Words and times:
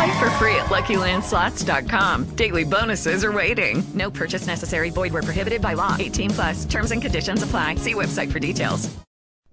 Play 0.00 0.18
for 0.18 0.30
free 0.30 0.54
at 0.54 0.66
LuckyLandSlots.com. 0.66 2.24
Daily 2.34 2.64
bonuses 2.64 3.22
are 3.22 3.32
waiting. 3.32 3.82
No 3.92 4.10
purchase 4.10 4.46
necessary. 4.46 4.88
Void 4.88 5.12
where 5.12 5.22
prohibited 5.22 5.60
by 5.60 5.74
law. 5.74 5.94
18 5.98 6.30
plus. 6.30 6.64
Terms 6.64 6.90
and 6.92 7.02
conditions 7.02 7.42
apply. 7.42 7.74
See 7.74 7.92
website 7.92 8.32
for 8.32 8.38
details. 8.38 8.88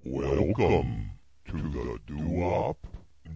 Welcome 0.06 1.10
to 1.50 1.58
the 1.58 2.00
Doo-Wop 2.08 2.78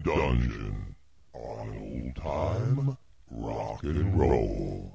Dungeon 0.02 0.96
on 1.34 1.76
Old 1.82 2.16
Time 2.16 2.96
Rock 3.30 3.82
and 3.82 4.18
Roll. 4.18 4.94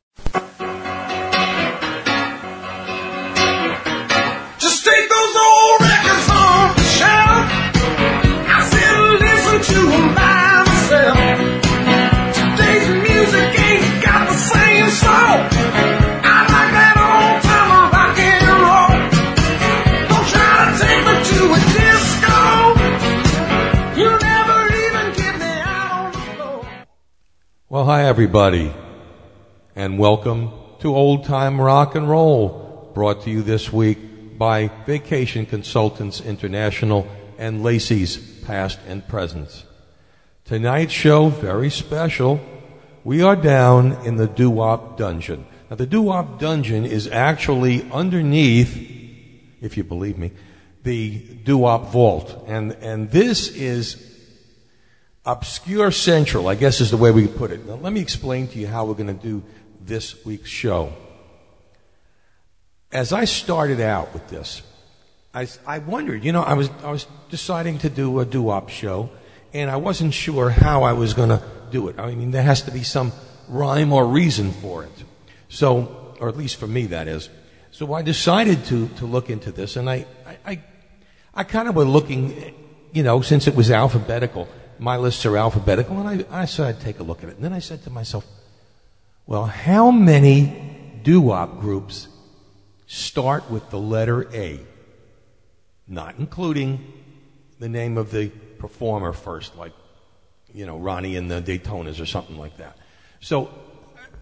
Just 4.58 4.86
take 4.86 5.08
those 5.08 5.36
old 5.36 5.82
records 5.82 6.30
on 6.32 6.76
the 6.78 6.84
shelf. 6.98 7.46
I 8.50 8.66
still 8.72 9.20
listen 9.20 9.76
to 9.76 9.92
them 9.92 10.27
Well, 27.78 27.86
hi, 27.86 28.06
everybody, 28.06 28.74
and 29.76 30.00
welcome 30.00 30.52
to 30.80 30.96
Old 30.96 31.26
Time 31.26 31.62
Rock 31.62 31.94
and 31.94 32.10
Roll, 32.10 32.90
brought 32.96 33.22
to 33.26 33.30
you 33.30 33.44
this 33.44 33.72
week 33.72 34.36
by 34.36 34.72
Vacation 34.88 35.46
Consultants 35.46 36.20
International 36.20 37.08
and 37.38 37.62
Lacey's 37.62 38.18
Past 38.18 38.80
and 38.88 39.08
Presents. 39.08 39.64
Tonight's 40.44 40.92
show, 40.92 41.30
very 41.30 41.70
special. 41.70 42.40
We 43.04 43.22
are 43.22 43.36
down 43.36 43.92
in 44.04 44.16
the 44.16 44.26
Doo-Wop 44.26 44.98
Dungeon. 44.98 45.46
Now, 45.70 45.76
the 45.76 45.86
Doo-Wop 45.86 46.40
Dungeon 46.40 46.84
is 46.84 47.08
actually 47.08 47.88
underneath, 47.92 48.76
if 49.62 49.78
you 49.78 49.84
believe 49.84 50.18
me, 50.18 50.32
the 50.82 51.20
Doo-Wop 51.20 51.92
Vault. 51.92 52.44
And, 52.48 52.72
and 52.82 53.12
this 53.12 53.50
is 53.50 54.17
obscure 55.28 55.92
central, 55.92 56.48
I 56.48 56.56
guess 56.56 56.80
is 56.80 56.90
the 56.90 56.98
way 56.98 57.12
we 57.12 57.28
put 57.28 57.52
it. 57.52 57.68
Now, 57.68 57.76
let 57.76 57.92
me 57.92 58.00
explain 58.00 58.48
to 58.48 58.58
you 58.58 58.66
how 58.66 58.86
we're 58.86 58.94
going 58.94 59.08
to 59.08 59.14
do 59.14 59.44
this 59.82 60.26
week's 60.26 60.50
show. 60.50 60.94
As 62.94 63.12
I 63.12 63.26
started 63.26 63.82
out 63.82 64.14
with 64.14 64.30
this, 64.30 64.62
I, 65.34 65.48
I 65.68 65.80
wondered, 65.80 66.24
you 66.24 66.32
know, 66.32 66.42
I 66.42 66.54
was, 66.54 66.70
I 66.82 66.90
was 66.90 67.06
deciding 67.30 67.80
to 67.80 67.90
do 67.90 68.22
a 68.22 68.26
doo-wop 68.26 68.70
show, 68.70 69.10
and 69.54 69.70
I 69.70 69.76
wasn't 69.76 70.14
sure 70.14 70.50
how 70.50 70.84
I 70.84 70.94
was 70.94 71.14
going 71.14 71.30
to 71.30 71.44
do 71.72 71.90
it. 71.90 72.00
I 72.00 72.16
mean, 72.16 72.32
there 72.32 72.42
has 72.42 72.62
to 72.64 72.72
be 72.72 72.84
some 72.84 73.12
rhyme 73.50 73.92
or 73.92 74.08
reason 74.08 74.52
for 74.52 74.86
it. 74.86 75.04
So, 75.50 76.16
or 76.22 76.30
at 76.30 76.38
least 76.38 76.56
for 76.56 76.68
me, 76.68 76.88
that 76.88 77.10
is. 77.10 77.30
So 77.72 77.94
I 77.94 78.02
decided 78.02 78.64
to, 78.66 78.88
to 79.00 79.06
look 79.06 79.30
into 79.30 79.52
this, 79.52 79.76
and 79.76 79.90
I, 79.90 80.06
I, 80.26 80.38
I, 80.46 80.64
I 81.36 81.44
kind 81.44 81.68
of 81.68 81.76
was 81.76 81.86
looking, 81.86 82.56
you 82.94 83.04
know, 83.04 83.22
since 83.22 83.46
it 83.48 83.56
was 83.56 83.70
alphabetical, 83.70 84.48
my 84.80 84.98
lists 84.98 85.26
are 85.26 85.38
alphabetical, 85.38 86.00
and 86.00 86.26
I, 86.30 86.42
I 86.42 86.46
said 86.46 86.68
I'd 86.68 86.82
take 86.82 87.00
a 87.00 87.04
look 87.04 87.24
at 87.24 87.30
it. 87.30 87.36
And 87.36 87.44
then 87.44 87.54
I 87.54 87.60
said 87.60 87.84
to 87.84 87.90
myself, 87.90 88.26
well, 89.26 89.46
how 89.46 89.92
many 89.92 91.00
doo-wop 91.04 91.60
groups 91.60 92.08
start 92.86 93.50
with 93.52 93.70
the 93.70 93.80
letter 93.80 94.28
A? 94.34 94.60
Not 95.88 96.16
including 96.18 96.94
the 97.60 97.70
name 97.70 97.98
of 97.98 98.12
the 98.12 98.30
performer 98.60 99.14
first, 99.14 99.58
like, 99.58 99.74
you 100.54 100.66
know, 100.66 100.78
Ronnie 100.78 101.16
and 101.16 101.30
the 101.30 101.42
Daytonas 101.42 102.02
or 102.02 102.06
something 102.06 102.38
like 102.38 102.58
that. 102.58 102.78
So, 103.20 103.50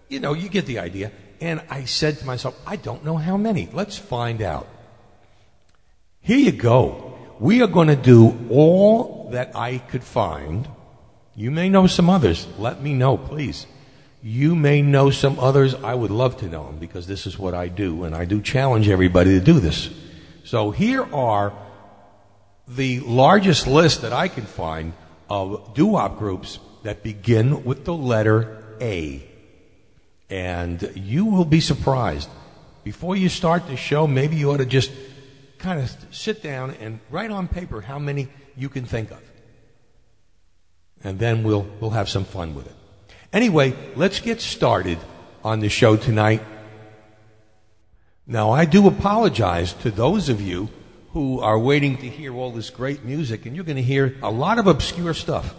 you 0.10 0.20
know, 0.20 0.34
you 0.34 0.50
get 0.50 0.66
the 0.66 0.80
idea. 0.80 1.12
And 1.42 1.62
I 1.70 1.86
said 1.86 2.20
to 2.20 2.26
myself, 2.26 2.60
I 2.66 2.76
don't 2.76 3.04
know 3.04 3.18
how 3.18 3.38
many. 3.38 3.70
Let's 3.72 3.98
find 3.98 4.42
out. 4.42 4.68
Here 6.22 6.38
you 6.38 6.52
go. 6.52 7.18
We 7.40 7.62
are 7.62 7.68
going 7.68 7.90
to 7.90 7.96
do 7.96 8.48
all 8.50 9.15
that 9.32 9.56
I 9.56 9.78
could 9.78 10.04
find. 10.04 10.68
You 11.36 11.52
may 11.52 11.70
know 11.70 11.88
some 11.88 12.10
others. 12.10 12.48
Let 12.58 12.82
me 12.82 12.94
know, 12.94 13.18
please. 13.18 13.68
You 14.22 14.56
may 14.56 14.82
know 14.82 15.10
some 15.12 15.38
others. 15.40 15.76
I 15.76 15.94
would 15.94 16.12
love 16.12 16.38
to 16.38 16.48
know 16.48 16.66
them 16.66 16.80
because 16.80 17.06
this 17.08 17.28
is 17.28 17.38
what 17.38 17.54
I 17.54 17.68
do, 17.68 18.06
and 18.06 18.16
I 18.16 18.26
do 18.26 18.42
challenge 18.42 18.90
everybody 18.90 19.38
to 19.38 19.40
do 19.40 19.60
this. 19.60 19.90
So 20.44 20.72
here 20.72 21.04
are 21.14 21.54
the 22.68 23.00
largest 23.02 23.68
list 23.68 24.02
that 24.02 24.14
I 24.14 24.28
can 24.28 24.46
find 24.46 24.94
of 25.30 25.74
doo-wop 25.74 26.18
groups 26.18 26.60
that 26.84 27.04
begin 27.04 27.64
with 27.64 27.86
the 27.86 27.94
letter 27.94 28.64
A. 28.82 29.28
And 30.30 30.92
you 30.96 31.26
will 31.26 31.46
be 31.46 31.60
surprised. 31.60 32.30
Before 32.84 33.16
you 33.16 33.30
start 33.30 33.68
the 33.68 33.76
show, 33.76 34.08
maybe 34.08 34.36
you 34.36 34.52
ought 34.52 34.58
to 34.58 34.66
just 34.66 34.92
kind 35.58 35.80
of 35.80 35.96
sit 36.12 36.42
down 36.42 36.72
and 36.80 37.00
write 37.10 37.32
on 37.32 37.48
paper 37.48 37.82
how 37.82 38.00
many 38.00 38.28
you 38.58 38.70
can 38.70 38.86
think 38.86 39.12
of. 39.12 39.22
And 41.04 41.20
then 41.20 41.44
we'll, 41.44 41.68
we'll 41.80 41.92
have 41.92 42.10
some 42.10 42.26
fun 42.26 42.56
with 42.56 42.66
it. 42.66 42.76
Anyway, 43.32 43.76
let's 43.96 44.20
get 44.20 44.42
started 44.42 44.98
on 45.44 45.60
the 45.60 45.70
show 45.70 45.98
tonight. 45.98 46.42
Now, 48.26 48.52
I 48.52 48.66
do 48.66 48.88
apologize 48.88 49.74
to 49.74 49.92
those 49.92 50.30
of 50.30 50.42
you 50.42 50.70
who 51.12 51.40
are 51.40 51.60
waiting 51.60 51.98
to 51.98 52.10
hear 52.10 52.34
all 52.34 52.52
this 52.52 52.70
great 52.70 53.04
music, 53.04 53.46
and 53.46 53.56
you're 53.56 53.66
going 53.66 53.76
to 53.76 53.84
hear 53.84 54.16
a 54.24 54.32
lot 54.32 54.58
of 54.58 54.68
obscure 54.68 55.14
stuff 55.14 55.54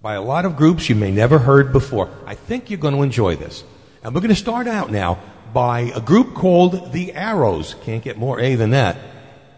by 0.00 0.14
a 0.14 0.22
lot 0.22 0.44
of 0.44 0.56
groups 0.56 0.88
you 0.88 0.94
may 0.94 1.10
never 1.10 1.38
heard 1.38 1.72
before. 1.72 2.10
I 2.26 2.34
think 2.34 2.70
you're 2.70 2.78
going 2.78 2.94
to 2.94 3.02
enjoy 3.02 3.36
this. 3.36 3.64
And 4.02 4.14
we're 4.14 4.20
going 4.20 4.30
to 4.30 4.34
start 4.34 4.66
out 4.66 4.90
now 4.90 5.18
by 5.52 5.92
a 5.94 6.00
group 6.00 6.34
called 6.34 6.92
The 6.92 7.12
Arrows. 7.12 7.74
Can't 7.82 8.02
get 8.02 8.16
more 8.16 8.40
A 8.40 8.54
than 8.54 8.70
that. 8.70 8.96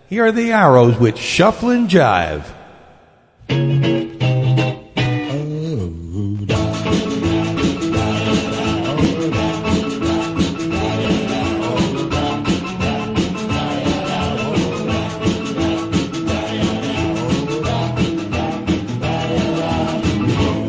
Here 0.07 0.27
are 0.27 0.33
The 0.33 0.53
Arrows 0.53 0.99
with 0.99 1.17
Jive. 1.89 2.45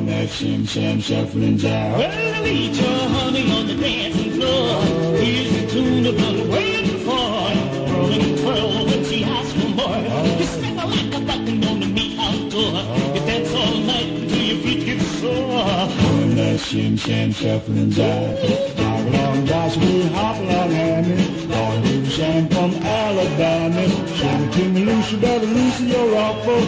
That 0.06 0.30
shim 0.30 0.68
sham 0.68 1.02
shuffling 1.02 1.58
jive. 1.58 1.98
Well, 1.98 2.95
shim 16.66 16.98
sham 16.98 17.32
shuffling 17.32 17.92
jive. 17.92 18.76
Jog 18.76 19.08
along, 19.08 19.42
we 19.80 20.08
hop 20.10 20.38
along, 20.38 20.72
Hammy. 20.72 21.16
Going 21.46 21.84
to 21.84 22.10
sham 22.10 22.48
from 22.50 22.74
Alabama. 22.74 23.84
Shimmy 24.18 24.52
to 24.52 24.70
me 24.70 24.86
loose, 24.86 25.12
you 25.12 25.20
better 25.20 25.46
loosen 25.46 25.88
your 25.88 26.08
ruffle. 26.10 26.66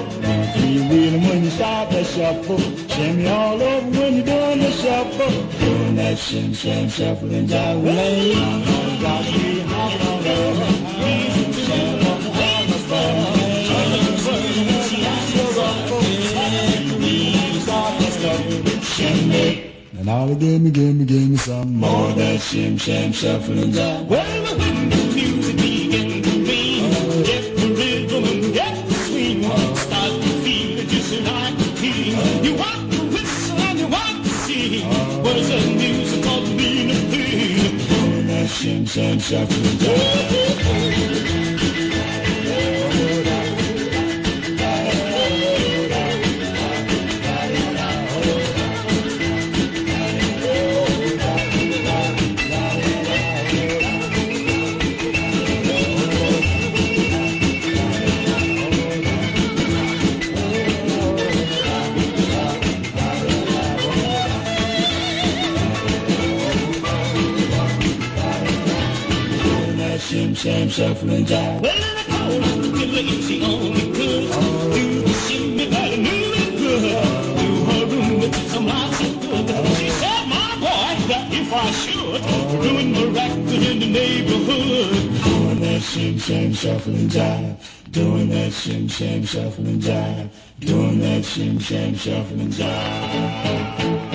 Three 0.53 0.87
wheeling 0.87 1.23
when 1.27 1.43
you 1.45 1.49
start 1.49 1.89
that 1.89 2.05
shuffle. 2.05 2.59
Shimmy 2.93 3.27
all 3.27 3.61
over 3.61 3.99
when 3.99 4.15
you're 4.17 4.25
doing 4.25 4.59
the 4.59 4.71
shuffle. 4.71 5.31
Doing 5.65 5.95
that 5.95 6.17
shim 6.17 6.53
sham 6.55 6.89
shuffling 6.89 7.47
jive. 7.47 7.81
Well, 7.81 7.95
hey, 7.95 8.35
we 8.35 9.59
hop 9.61 10.01
along, 10.01 10.21
Hammy. 10.23 10.67
Sham 18.97 19.66
And 19.99 20.09
all 20.09 20.35
give 20.35 20.61
me, 20.61 20.69
give 20.69 20.95
me, 20.95 21.05
give 21.05 21.29
me 21.29 21.37
some 21.37 21.75
more 21.75 22.09
of 22.09 22.15
that 22.17 22.39
shim 22.39 22.79
sham 22.79 23.11
shuffling 23.11 23.71
jive. 23.71 24.05
Well, 24.05 24.57
when 24.57 24.89
the 24.89 25.11
music 25.15 25.55
begins 25.57 26.27
to 26.27 26.37
ring, 26.39 27.23
get 27.25 27.55
the 27.57 27.67
rhythm 27.73 28.23
and 28.23 28.53
get 28.53 28.87
the 28.87 28.93
swing. 28.93 29.41
Start 29.75 30.21
to 30.21 30.29
feel 30.43 30.77
it 30.79 30.87
just 30.87 31.13
like 31.23 31.55
a 31.59 31.69
king. 31.81 32.43
You 32.45 32.53
want 32.55 32.91
to 32.93 32.99
whistle 33.05 33.57
and 33.57 33.79
you 33.79 33.87
want 33.87 34.23
to 34.23 34.29
sing. 34.29 34.85
Where's 35.23 35.49
the 35.49 35.59
music 35.75 36.25
of 36.27 36.57
being 36.57 36.91
a 36.91 36.93
thing? 36.93 37.77
Doing 37.89 38.27
that 38.27 38.47
shim 38.49 38.87
sham 38.87 39.19
shuffling 39.19 39.77
jive. 39.81 41.26
Shuffle 70.69 71.09
and 71.09 71.25
jive. 71.25 71.61
Well, 71.61 72.31
in 72.31 72.61
the 72.61 72.67
the 72.67 72.85
lady, 72.87 73.21
she 73.21 73.43
only 73.43 73.91
could 73.91 74.31
do 74.73 75.01
the 75.01 75.13
shimmy 75.25 75.67
like 75.69 75.93
a 75.93 75.97
new 75.97 76.27
good. 76.57 76.83
Do 77.39 77.49
her 77.65 77.85
room 77.85 78.19
with 78.19 78.35
some 78.51 78.67
lots 78.67 78.99
of 78.99 79.21
good. 79.21 79.47
She 79.77 79.89
said, 79.89 80.27
my 80.27 80.55
boy, 80.59 80.91
that 81.07 81.27
if 81.31 81.53
I 81.53 81.71
should, 81.71 82.21
ruin 82.63 82.91
my 82.91 83.03
record 83.05 83.63
in 83.69 83.79
the 83.79 83.89
neighborhood. 83.89 85.23
Doing 85.23 85.59
that 85.61 85.81
shim, 85.81 86.19
sham, 86.19 86.53
shuffle 86.53 86.95
and 86.95 87.09
jive. 87.09 87.91
Doing 87.91 88.29
that 88.29 88.51
shim, 88.51 88.89
sham, 88.91 89.23
shuffle 89.25 89.65
and 89.67 89.81
jive. 89.81 90.29
Doing 90.59 90.99
that 90.99 91.23
shim, 91.23 91.61
sham, 91.61 91.95
shuffle 91.95 92.39
and 92.39 92.51
jive. 92.53 94.06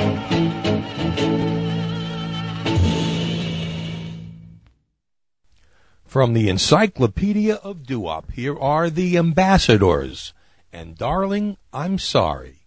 From 6.13 6.35
the 6.35 6.51
Encyclopedia 6.51 7.55
of 7.55 7.87
Doo-Wop, 7.87 8.33
here 8.33 8.55
are 8.59 8.91
the 8.91 9.17
ambassadors. 9.17 10.35
And 10.71 10.95
darling, 10.95 11.57
I'm 11.73 11.99
sorry. 11.99 12.67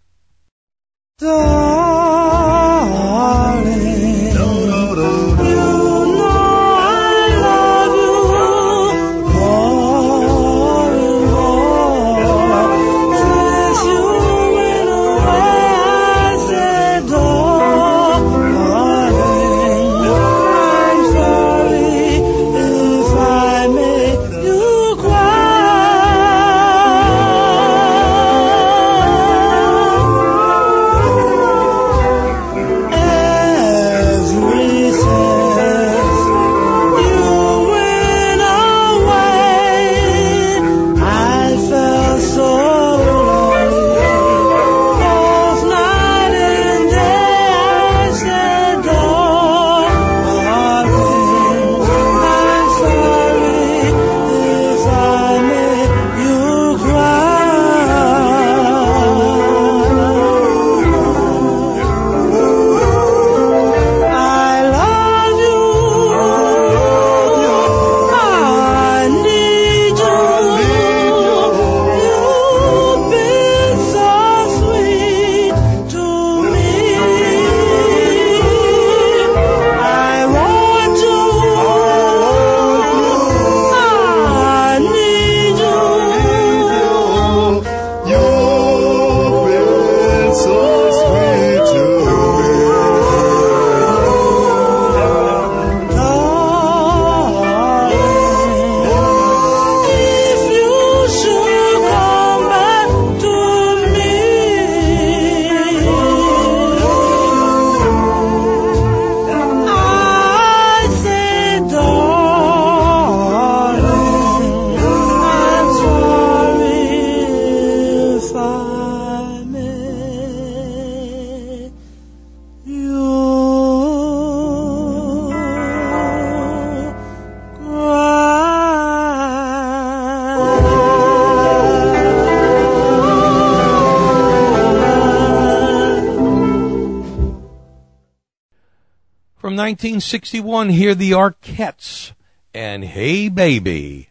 From 139.46 139.54
1961, 139.54 140.70
hear 140.70 140.92
the 140.92 141.12
Arquettes 141.12 142.14
and 142.52 142.82
Hey 142.82 143.28
Baby. 143.28 144.08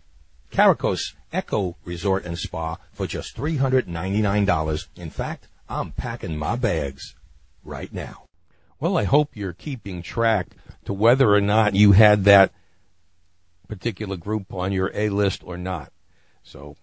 Caracol 0.50 0.98
Eco 1.32 1.76
Resort 1.84 2.24
and 2.24 2.36
Spa 2.36 2.78
for 2.90 3.06
just 3.06 3.36
$399. 3.36 4.88
In 4.96 5.10
fact, 5.10 5.46
I'm 5.72 5.92
packing 5.92 6.36
my 6.36 6.56
bags 6.56 7.14
right 7.64 7.90
now. 7.92 8.26
Well, 8.78 8.98
I 8.98 9.04
hope 9.04 9.30
you're 9.34 9.54
keeping 9.54 10.02
track 10.02 10.48
to 10.84 10.92
whether 10.92 11.32
or 11.32 11.40
not 11.40 11.74
you 11.74 11.92
had 11.92 12.24
that 12.24 12.52
particular 13.68 14.18
group 14.18 14.52
on 14.52 14.72
your 14.72 14.90
A 14.92 15.08
list 15.08 15.42
or 15.42 15.56
not. 15.56 15.90
So 16.42 16.76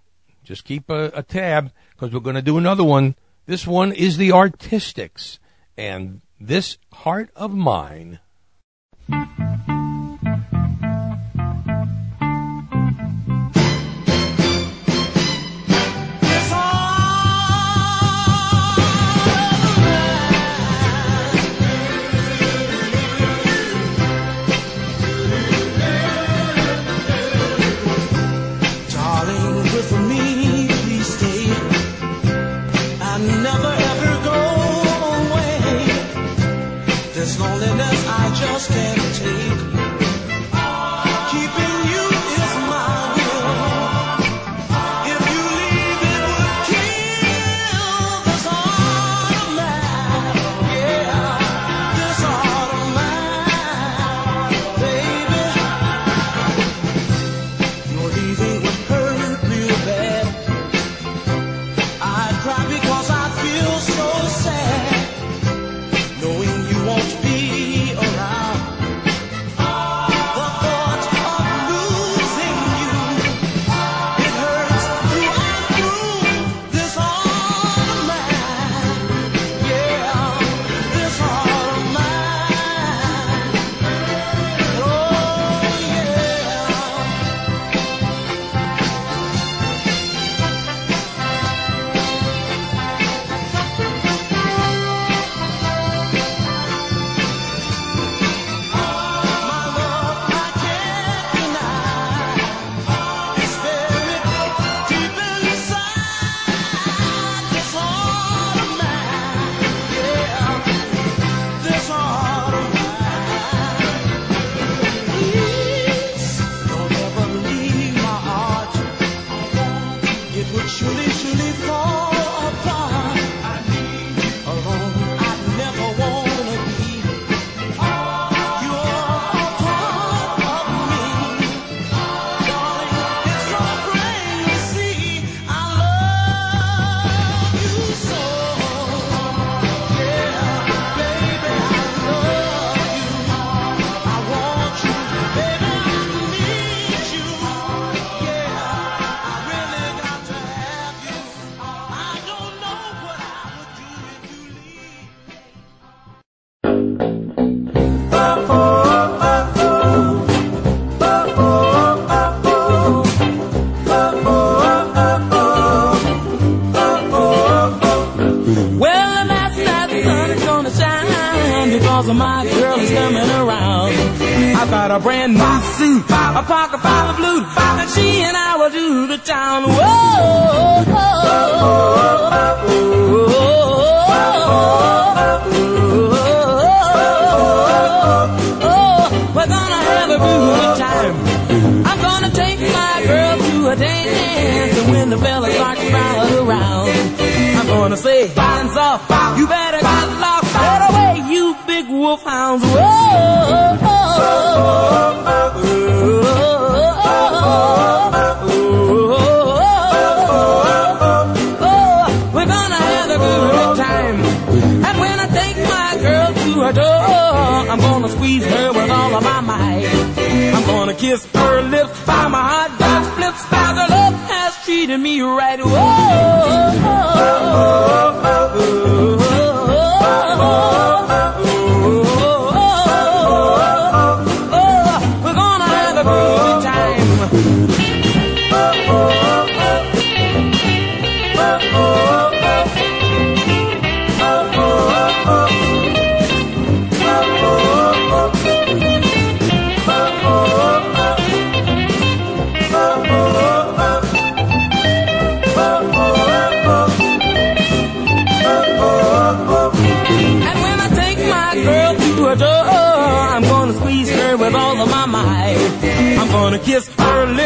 just 0.44 0.66
keep 0.66 0.90
a, 0.90 1.12
a 1.14 1.22
tab 1.22 1.72
because 1.92 2.12
we're 2.12 2.20
going 2.20 2.36
to 2.36 2.42
do 2.42 2.58
another 2.58 2.84
one. 2.84 3.16
This 3.46 3.68
one 3.68 3.92
is 3.92 4.18
the 4.18 4.32
Artistics 4.32 5.38
and 5.78 6.22
this 6.40 6.80
heart 6.92 7.30
of 7.36 7.54
mine. 7.54 8.20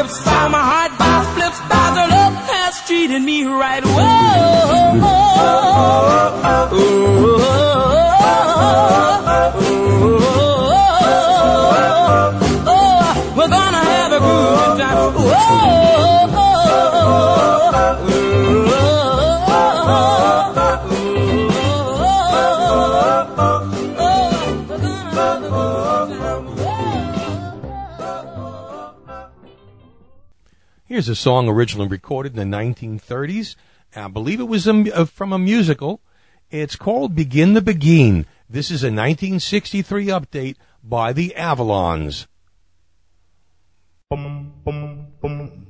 It's 0.04 0.20
found 0.20 0.53
a 31.14 31.16
song 31.16 31.48
originally 31.48 31.88
recorded 31.88 32.36
in 32.36 32.50
the 32.50 32.58
1930s. 32.58 33.56
I 33.96 34.08
believe 34.08 34.40
it 34.40 34.46
was 34.46 34.66
a, 34.66 34.92
uh, 34.92 35.06
from 35.06 35.32
a 35.32 35.38
musical. 35.38 36.02
It's 36.50 36.76
called 36.76 37.14
Begin 37.14 37.54
the 37.54 37.62
Beguine. 37.62 38.26
This 38.50 38.72
is 38.72 38.82
a 38.82 38.88
1963 38.88 40.08
update 40.08 40.56
by 40.84 41.14
the 41.14 41.36
Avalons. 41.38 42.26
Bum, 44.10 44.54
bum, 44.66 45.08
bum, 45.22 45.68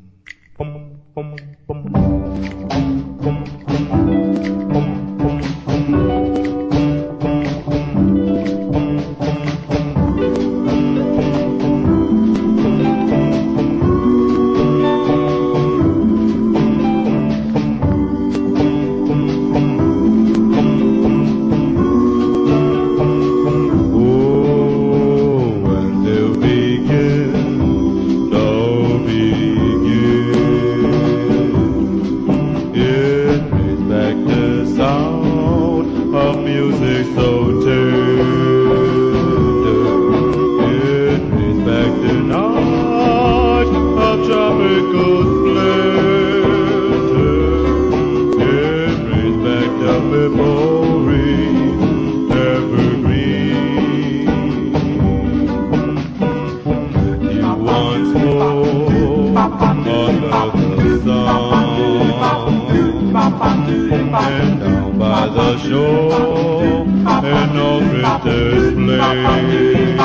this 68.23 68.73
place. 68.73 69.99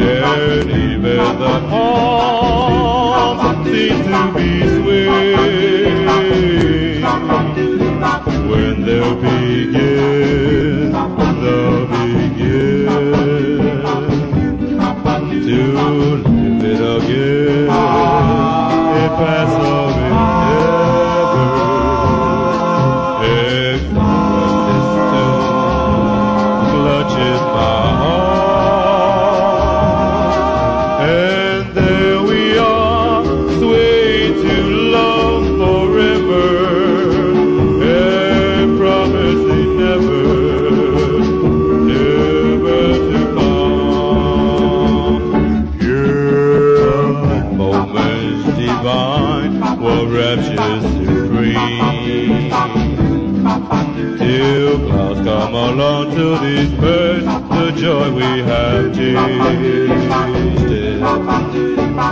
And 0.00 0.70
even 0.70 1.16
the 1.38 1.54
palms 1.68 3.42
seem 3.68 3.98
to 4.04 4.20
be 4.34 4.48
swayed 4.76 6.04
when 8.48 8.74
they'll 8.84 9.16
begin, 9.16 10.92
the 10.92 11.86
beguine 11.90 12.74
to 15.44 15.56
live 15.72 16.64
it 16.64 16.80
again. 17.02 17.68
It 18.96 19.10
passes. 19.18 19.83
is 27.24 27.40
mine. 27.40 27.83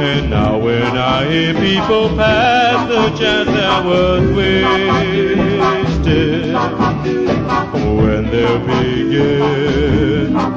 And 0.05 0.31
now 0.31 0.59
when 0.59 0.96
I 0.96 1.28
hear 1.28 1.55
people 1.55 2.09
pass 2.16 2.88
the 2.88 3.11
chance 3.18 3.48
that 3.48 3.85
was 3.85 4.22
wasted, 4.37 4.62
when 7.96 8.31
they 8.31 8.59
begin 8.59 10.51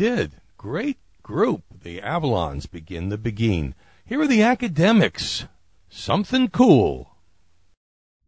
did. 0.00 0.40
Great 0.56 0.96
group. 1.22 1.62
The 1.82 2.00
Avalons 2.00 2.64
begin 2.70 3.10
the 3.10 3.18
beguine. 3.18 3.74
Here 4.06 4.18
are 4.22 4.26
the 4.26 4.40
academics. 4.40 5.44
Something 5.90 6.48
cool. 6.48 7.10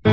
Hey 0.05 0.11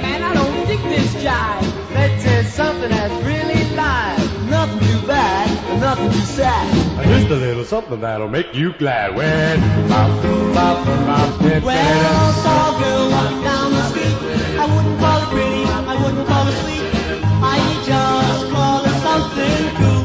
man, 0.00 0.22
I 0.22 0.32
don't 0.32 0.66
think 0.66 0.82
this 0.84 1.14
jive. 1.16 1.94
Let's 1.94 2.48
something 2.54 2.88
that's 2.88 3.24
really 3.26 3.76
live. 3.76 4.48
Nothing 4.48 4.80
too 4.88 5.06
bad, 5.06 5.80
nothing 5.82 6.10
too 6.12 6.18
sad. 6.20 6.79
Just 7.20 7.32
a 7.32 7.36
little 7.36 7.64
something 7.64 8.00
that'll 8.00 8.28
make 8.28 8.54
you 8.54 8.72
glad 8.72 9.14
when 9.14 9.60
bop, 9.90 10.08
bop, 10.54 10.86
bop, 11.06 11.42
dip, 11.42 11.62
Well, 11.62 12.32
saw 12.32 12.74
a 12.74 12.80
girl 12.80 13.10
walking 13.10 13.42
down 13.42 13.72
the 13.72 13.82
street. 13.90 14.16
I 14.58 14.64
wouldn't 14.74 14.98
call 14.98 15.20
her 15.20 15.26
pretty, 15.26 15.64
I 15.64 16.02
wouldn't 16.02 16.26
call 16.26 16.44
her 16.44 16.56
sweet. 16.62 16.80
I 17.44 17.58
just 17.84 18.50
call 18.50 18.78
her 18.84 18.96
something 19.04 19.64
cool. 19.76 20.04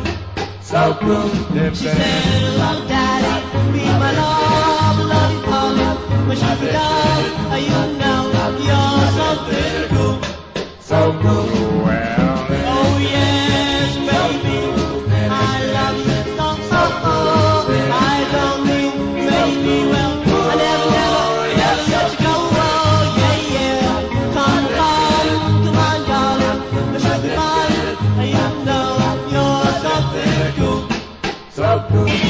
so 0.62 0.97
cool, 0.99 1.30
dip, 1.56 1.73
She 1.75 1.86
said, 1.86 1.95
hello 1.95 2.86
daddy, 2.89 3.71
be 3.71 3.86
my 3.86 4.12
love, 4.12 4.99
love 5.08 5.32
you 5.32 5.41
calling. 5.47 6.28
When 6.28 6.36
she 6.36 6.43
does, 6.67 7.25
you 7.63 7.80
know 7.95 8.21
you're 8.60 9.08
something 9.15 9.88
cool. 9.95 10.19
so 10.82 10.99
cool. 11.21 11.47
Well, 11.86 12.44
so 31.95 32.05
cool. 32.10 32.24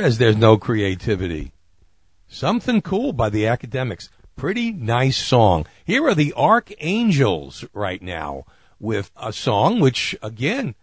Says 0.00 0.16
there's 0.16 0.36
no 0.36 0.56
creativity? 0.56 1.52
Something 2.26 2.80
cool 2.80 3.12
by 3.12 3.28
the 3.28 3.46
academics. 3.46 4.08
Pretty 4.34 4.72
nice 4.72 5.18
song. 5.18 5.66
Here 5.84 6.06
are 6.08 6.14
the 6.14 6.32
Archangels 6.32 7.66
right 7.74 8.00
now 8.00 8.46
with 8.78 9.10
a 9.14 9.30
song 9.30 9.78
which, 9.78 10.16
again, 10.22 10.74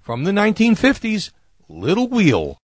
from 0.00 0.24
the 0.24 0.30
1950s, 0.30 1.32
Little 1.68 2.08
Wheel. 2.08 2.61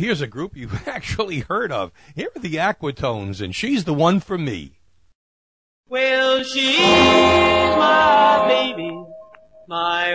Here's 0.00 0.20
a 0.20 0.26
group 0.26 0.56
you've 0.56 0.88
actually 0.88 1.40
heard 1.40 1.70
of. 1.70 1.92
Here 2.14 2.28
are 2.34 2.40
the 2.40 2.58
Aquatones, 2.58 3.40
and 3.40 3.54
she's 3.54 3.84
the 3.84 3.94
one 3.94 4.20
for 4.20 4.38
me. 4.38 4.78
Well, 5.88 6.42
she's 6.42 6.78
my 6.78 8.44
baby, 8.48 9.04
my 9.68 10.14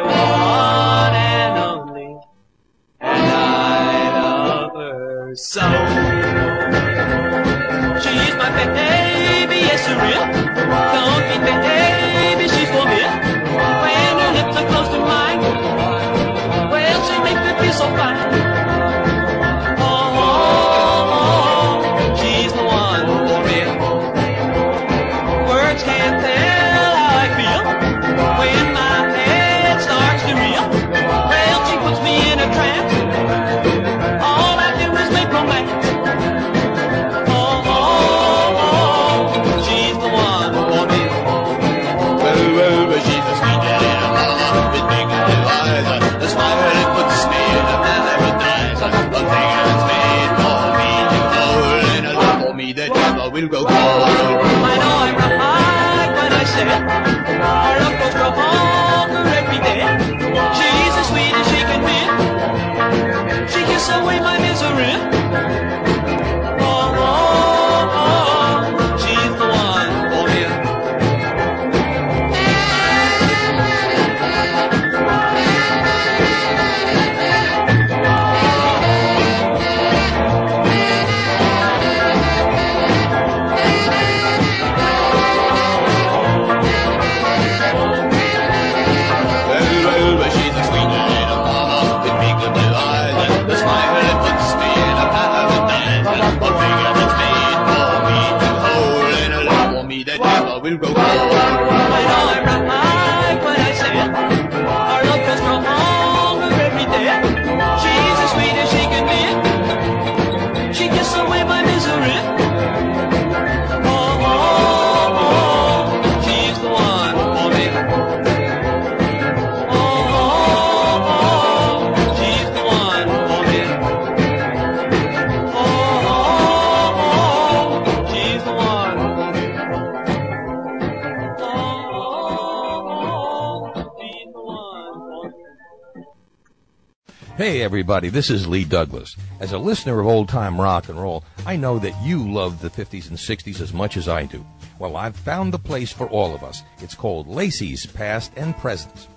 Hey, 137.45 137.61
everybody, 137.61 138.09
this 138.09 138.31
is 138.31 138.47
Lee 138.47 138.63
Douglas. 138.63 139.15
As 139.39 139.51
a 139.51 139.59
listener 139.59 139.99
of 139.99 140.07
old 140.07 140.27
time 140.27 140.59
rock 140.59 140.89
and 140.89 140.99
roll, 140.99 141.23
I 141.45 141.55
know 141.55 141.77
that 141.77 141.93
you 142.01 142.27
love 142.27 142.59
the 142.59 142.71
50s 142.71 143.07
and 143.07 143.19
60s 143.19 143.61
as 143.61 143.71
much 143.71 143.97
as 143.97 144.09
I 144.09 144.23
do. 144.23 144.43
Well, 144.79 144.97
I've 144.97 145.15
found 145.15 145.53
the 145.53 145.59
place 145.59 145.93
for 145.93 146.09
all 146.09 146.33
of 146.33 146.43
us. 146.43 146.63
It's 146.79 146.95
called 146.95 147.27
Lacey's 147.27 147.85
Past 147.85 148.31
and 148.35 148.57
Present. 148.57 149.07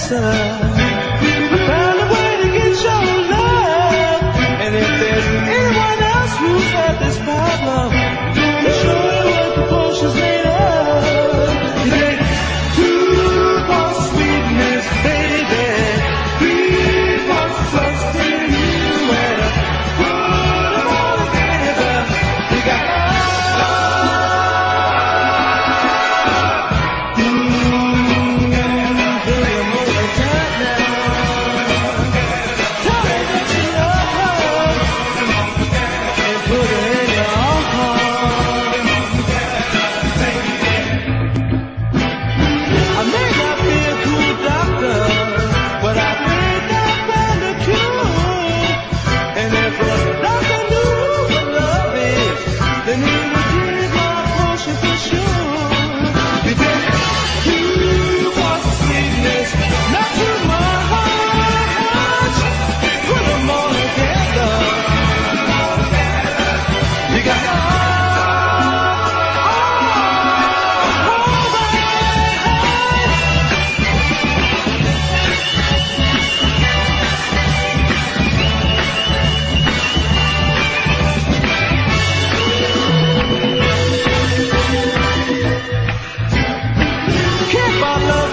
sun. 0.09 0.46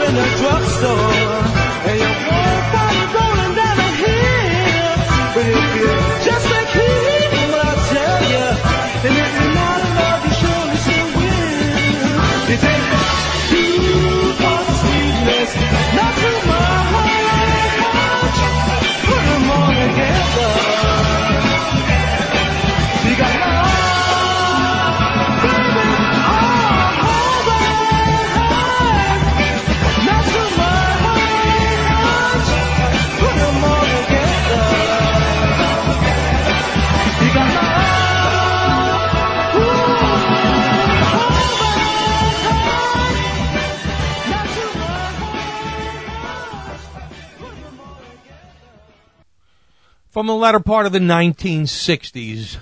in 0.10 0.18
a 0.18 0.38
drugstore. 0.38 1.23
From 50.13 50.28
the 50.28 50.36
latter 50.36 50.60
part 50.60 50.86
of 50.86 50.91
the 50.91 50.99
1960s, 50.99 52.58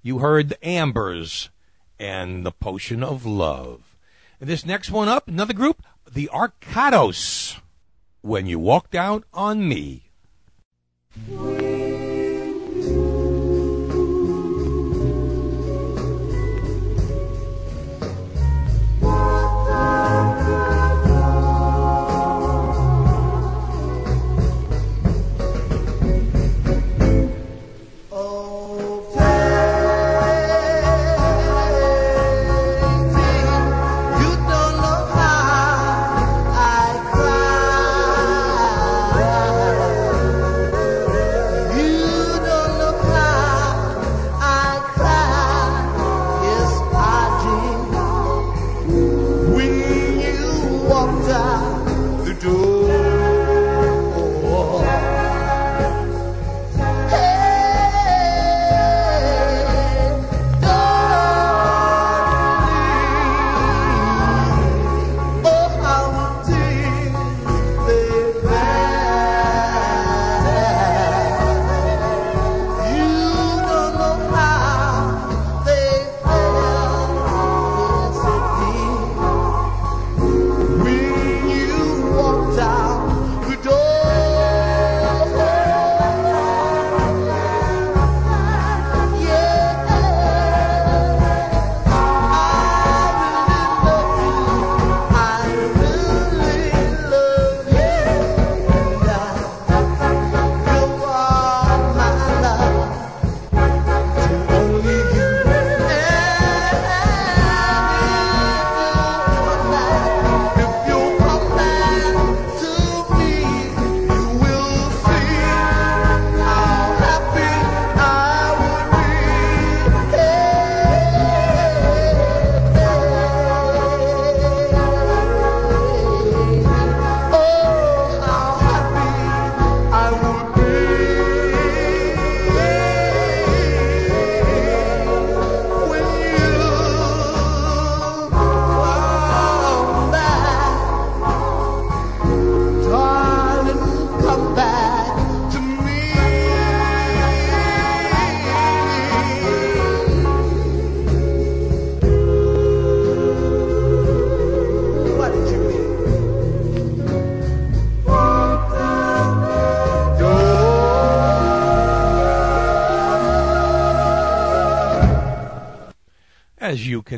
you 0.00 0.18
heard 0.20 0.48
the 0.48 0.64
Ambers 0.64 1.50
and 1.98 2.46
the 2.46 2.52
Potion 2.52 3.02
of 3.02 3.26
Love. 3.26 3.96
And 4.40 4.48
this 4.48 4.64
next 4.64 4.88
one 4.88 5.08
up, 5.08 5.26
another 5.26 5.54
group, 5.54 5.82
the 6.08 6.30
Arcados. 6.32 7.58
When 8.20 8.46
you 8.46 8.60
walked 8.60 8.94
out 8.94 9.24
on 9.34 9.66
me. 9.66 10.12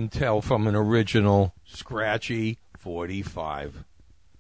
Can 0.01 0.09
tell 0.09 0.41
from 0.41 0.67
an 0.67 0.75
original 0.75 1.53
scratchy 1.63 2.59
45. 2.79 3.85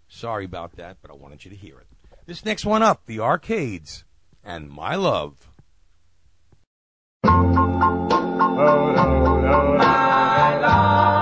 Sorry 0.08 0.46
about 0.46 0.76
that, 0.76 0.96
but 1.02 1.10
I 1.10 1.14
wanted 1.14 1.44
you 1.44 1.50
to 1.50 1.56
hear 1.56 1.78
it. 1.78 1.86
This 2.24 2.46
next 2.46 2.64
one 2.64 2.82
up, 2.82 3.02
the 3.04 3.20
Arcades 3.20 4.04
and 4.42 4.70
My 4.70 4.94
Love. 4.94 5.50
Oh, 7.24 7.30
oh, 8.56 9.76
oh. 10.62 11.10
Come 11.10 11.19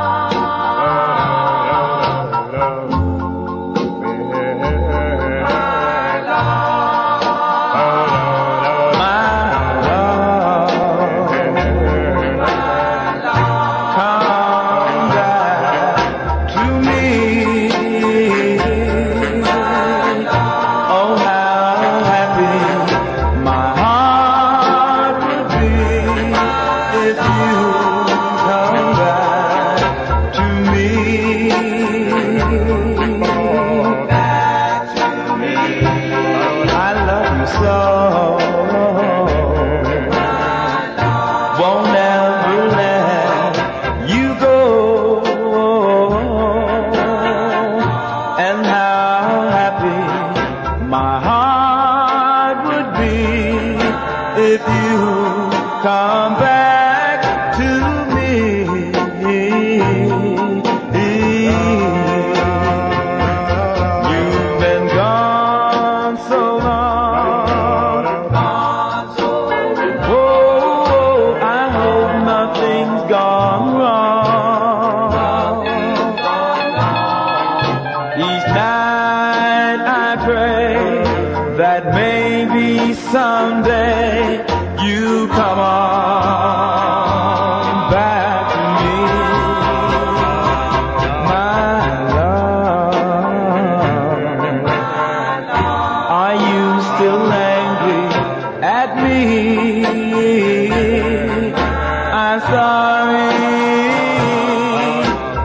I'm 102.12 102.40
sorry. 102.40 103.32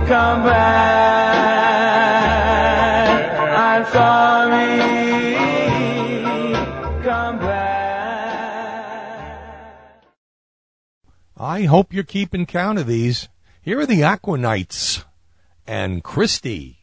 Come 0.08 0.44
back. 0.44 0.74
I'm 3.60 3.86
sorry. 3.92 4.78
Come 7.04 7.40
back. 7.40 7.64
I 11.38 11.64
hope 11.64 11.94
you're 11.94 12.04
keeping 12.04 12.46
count 12.46 12.80
of 12.80 12.88
these. 12.88 13.30
Here 13.62 13.80
are 13.80 13.86
the 13.86 14.02
Aquanites 14.02 15.06
and 15.68 16.04
Christie. 16.04 16.83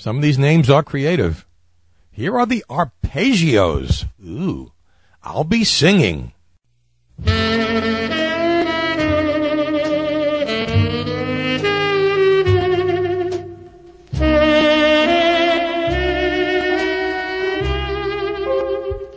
Some 0.00 0.16
of 0.16 0.22
these 0.22 0.38
names 0.38 0.70
are 0.70 0.82
creative. 0.82 1.44
Here 2.10 2.38
are 2.38 2.46
the 2.46 2.64
arpeggios. 2.70 4.08
Ooh, 4.24 4.72
I'll 5.22 5.44
be 5.44 5.62
singing. 5.62 6.32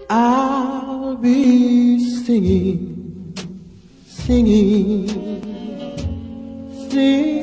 I'll 0.10 1.16
be 1.16 1.98
singing, 2.26 3.34
singing, 4.06 5.08
singing 6.90 7.43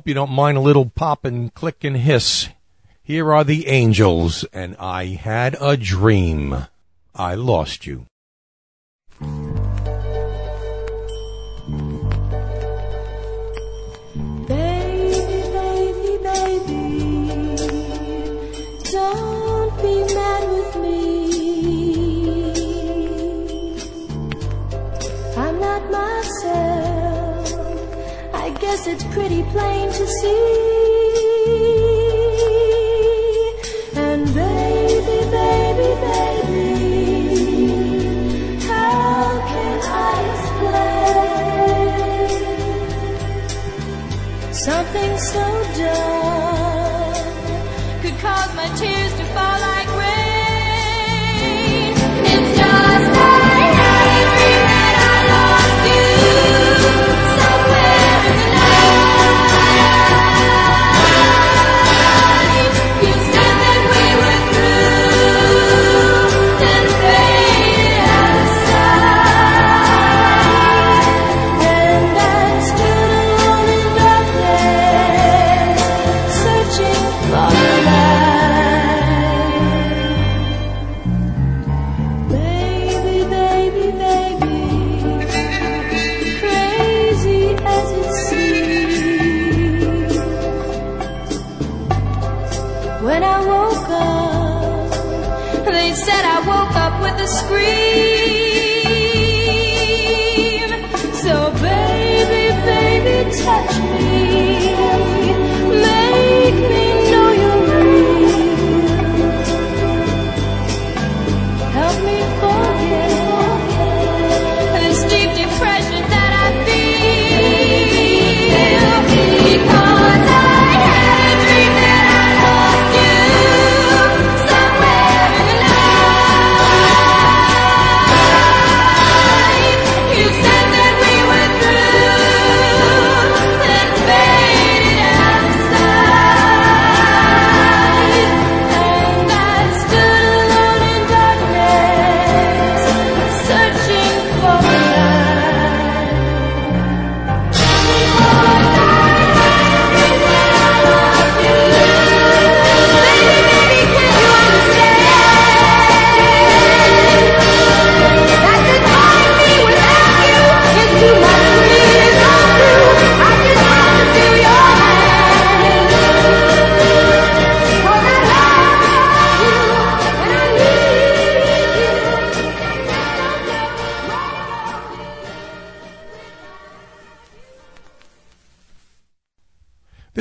hope 0.00 0.08
you 0.08 0.14
don't 0.14 0.30
mind 0.30 0.56
a 0.56 0.62
little 0.62 0.88
pop 0.88 1.26
and 1.26 1.52
click 1.52 1.84
and 1.84 1.94
hiss. 1.94 2.48
Here 3.02 3.34
are 3.34 3.44
the 3.44 3.66
angels, 3.66 4.46
and 4.50 4.74
I 4.78 5.08
had 5.08 5.58
a 5.60 5.76
dream. 5.76 6.68
I 7.14 7.34
lost 7.34 7.84
you. 7.84 8.06
pretty 29.10 29.42
plain 29.44 29.88
to 29.90 30.06
see. 30.06 30.69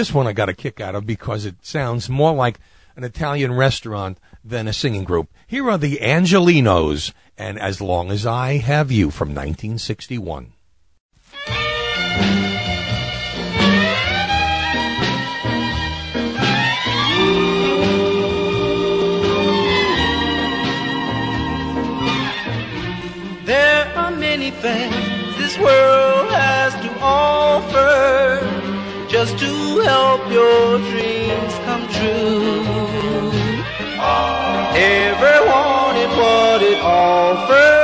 This 0.10 0.16
one 0.16 0.26
I 0.26 0.34
got 0.34 0.50
a 0.50 0.56
kick 0.56 0.82
out 0.82 0.96
of 0.96 1.06
because 1.06 1.46
it 1.46 1.64
sounds 1.64 2.10
more 2.10 2.34
like 2.34 2.60
an 2.96 3.04
Italian 3.04 3.54
restaurant 3.54 4.18
than 4.44 4.68
a 4.68 4.74
singing 4.74 5.04
group. 5.04 5.30
Here 5.46 5.70
are 5.70 5.78
the 5.78 6.00
Angelinos 6.02 7.14
and 7.38 7.60
As 7.60 7.80
Long 7.80 8.10
as 8.10 8.26
I 8.26 8.58
Have 8.58 8.92
You 8.92 9.12
from 9.12 9.36
1961. 9.36 10.54
There 23.46 23.94
are 23.96 24.10
many 24.10 24.50
things 24.50 25.38
this 25.38 25.56
world 25.60 26.32
has 26.32 26.74
to 26.74 27.00
offer 27.00 28.59
just 29.20 29.38
to 29.38 29.80
help 29.82 30.22
your 30.32 30.78
dreams 30.78 31.54
come 31.66 31.86
true. 31.90 32.64
Ever 34.74 35.36
wanted 35.46 36.10
what 36.18 36.62
it 36.62 36.80
offered 36.82 37.79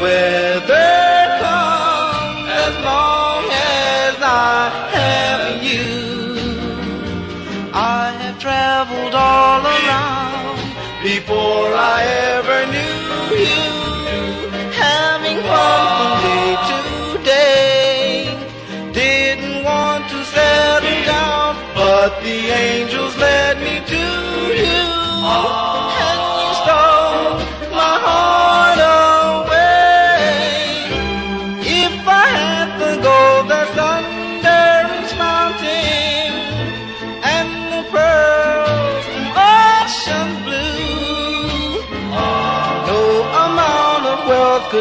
weather 0.00 1.38
comes 1.40 2.48
as 2.64 2.74
long 2.84 3.44
as 3.50 4.14
I 4.20 4.70
have 4.98 5.64
you. 5.64 5.88
I 7.72 8.12
have 8.20 8.38
traveled 8.38 9.14
all 9.14 9.62
around 9.64 10.58
before 11.02 11.74
I 11.74 12.04
ever 12.04 12.35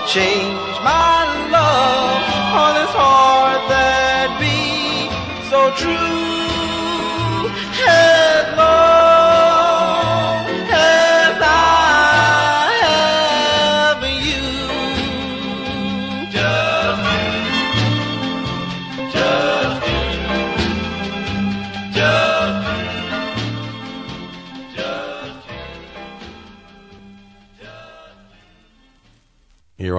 change 0.08 0.78
my 0.84 1.26
love 1.50 2.22
on 2.62 2.76
this 2.76 2.94
heart 2.94 3.62
that 3.70 4.38
beats 4.40 5.50
so 5.50 5.72
true. 5.76 6.15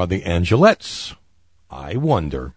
The 0.09 0.23
Angelettes. 0.23 1.15
I 1.71 1.97
wonder. 1.97 2.56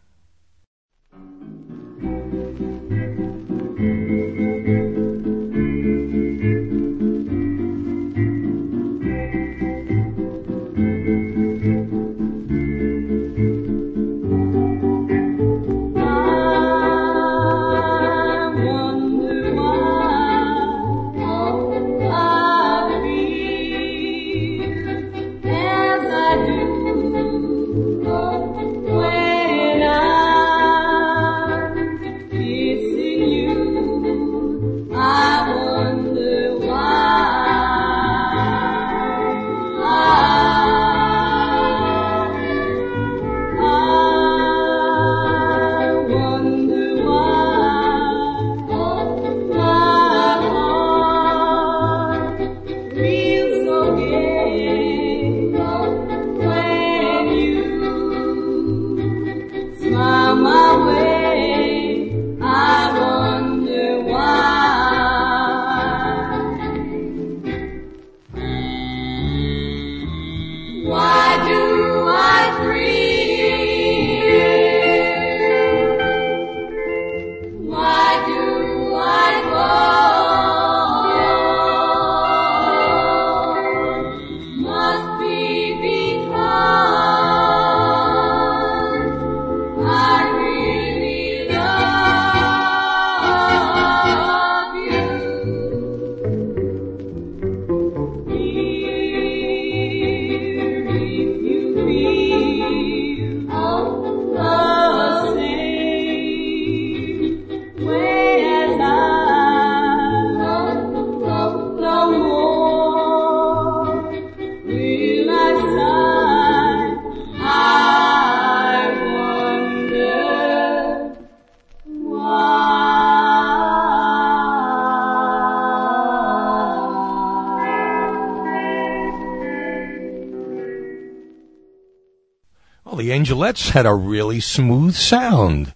Had 133.69 133.85
a 133.85 133.93
really 133.93 134.39
smooth 134.39 134.95
sound 134.95 135.73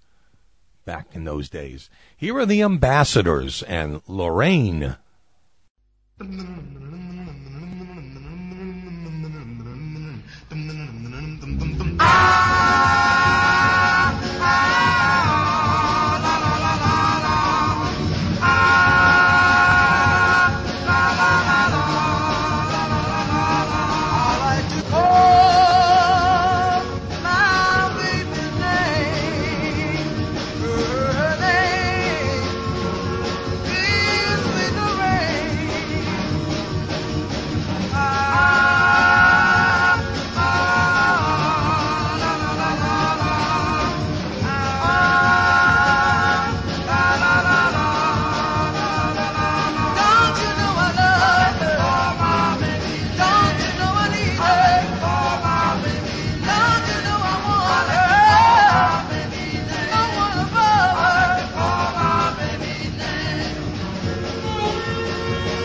back 0.85 1.07
in 1.13 1.23
those 1.23 1.49
days. 1.49 1.89
Here 2.15 2.37
are 2.37 2.45
the 2.45 2.61
Ambassadors 2.61 3.63
and 3.63 4.01
Lorraine. 4.07 4.95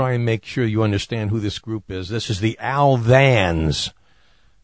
try 0.00 0.12
and 0.12 0.24
make 0.24 0.46
sure 0.46 0.64
you 0.64 0.82
understand 0.82 1.28
who 1.28 1.38
this 1.38 1.58
group 1.58 1.90
is. 1.90 2.08
This 2.08 2.30
is 2.30 2.40
the 2.40 2.56
Alvans, 2.58 3.92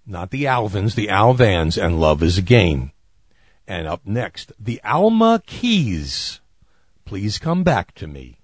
not 0.06 0.30
the 0.30 0.44
Alvins, 0.44 0.94
the 0.94 1.08
Alvans, 1.08 1.76
and 1.76 2.00
Love 2.00 2.22
is 2.22 2.38
a 2.38 2.42
Game. 2.42 2.92
And 3.68 3.86
up 3.86 4.00
next, 4.06 4.50
the 4.58 4.80
Alma 4.82 5.42
Keys. 5.44 6.40
Please 7.04 7.38
come 7.38 7.64
back 7.64 7.94
to 7.96 8.06
me. 8.06 8.35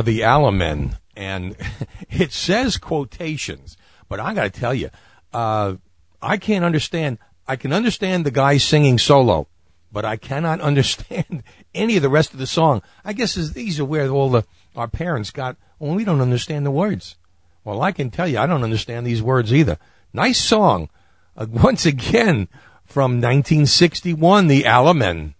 are 0.00 0.02
the 0.02 0.20
Alamen, 0.20 0.96
and 1.14 1.54
it 2.10 2.32
says 2.32 2.78
quotations. 2.78 3.76
But 4.08 4.18
I 4.18 4.32
got 4.32 4.52
to 4.52 4.60
tell 4.60 4.74
you, 4.74 4.88
uh, 5.32 5.74
I 6.22 6.38
can't 6.38 6.64
understand. 6.64 7.18
I 7.46 7.56
can 7.56 7.72
understand 7.72 8.24
the 8.24 8.30
guy 8.30 8.56
singing 8.56 8.98
solo, 8.98 9.46
but 9.92 10.04
I 10.04 10.16
cannot 10.16 10.60
understand 10.70 11.42
any 11.74 11.96
of 11.96 12.02
the 12.02 12.08
rest 12.08 12.32
of 12.32 12.38
the 12.38 12.46
song. 12.46 12.82
I 13.04 13.12
guess 13.12 13.34
these 13.34 13.78
are 13.78 13.84
where 13.84 14.08
all 14.08 14.30
the 14.30 14.44
our 14.74 14.88
parents 14.88 15.30
got. 15.30 15.56
Well, 15.78 15.94
we 15.94 16.04
don't 16.04 16.22
understand 16.22 16.64
the 16.64 16.70
words. 16.70 17.16
Well, 17.62 17.82
I 17.82 17.92
can 17.92 18.10
tell 18.10 18.26
you, 18.26 18.38
I 18.38 18.46
don't 18.46 18.64
understand 18.64 19.06
these 19.06 19.22
words 19.22 19.52
either. 19.52 19.78
Nice 20.14 20.40
song, 20.40 20.88
uh, 21.36 21.46
once 21.50 21.84
again 21.84 22.48
from 22.84 23.20
1961, 23.20 24.46
The 24.46 24.62
Alamen. 24.62 25.34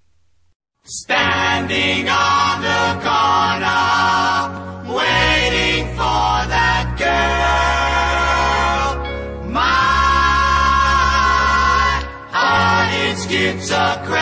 Standing 0.84 2.08
up. 2.08 2.19
it's 13.52 13.72
a 13.72 14.00
crazy 14.06 14.19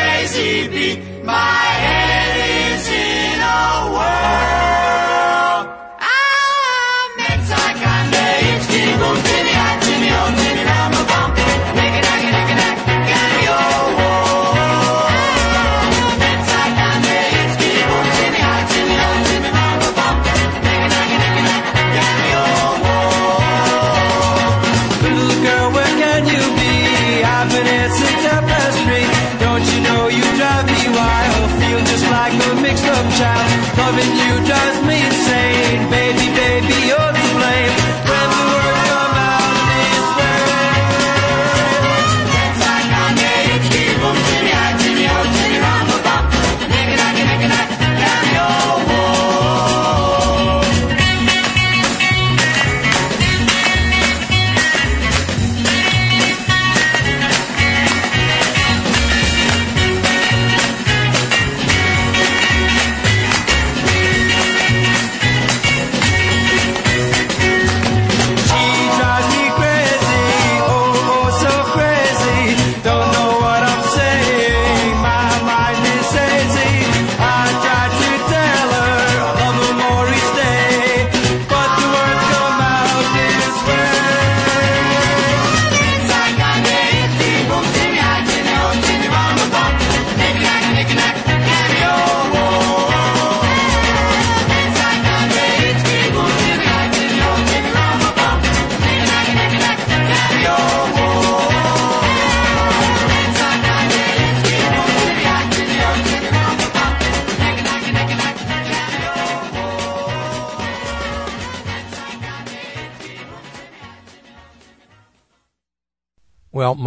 loving 33.90 34.16
you 34.16 34.46
drives 34.46 34.86
me. 34.86 35.07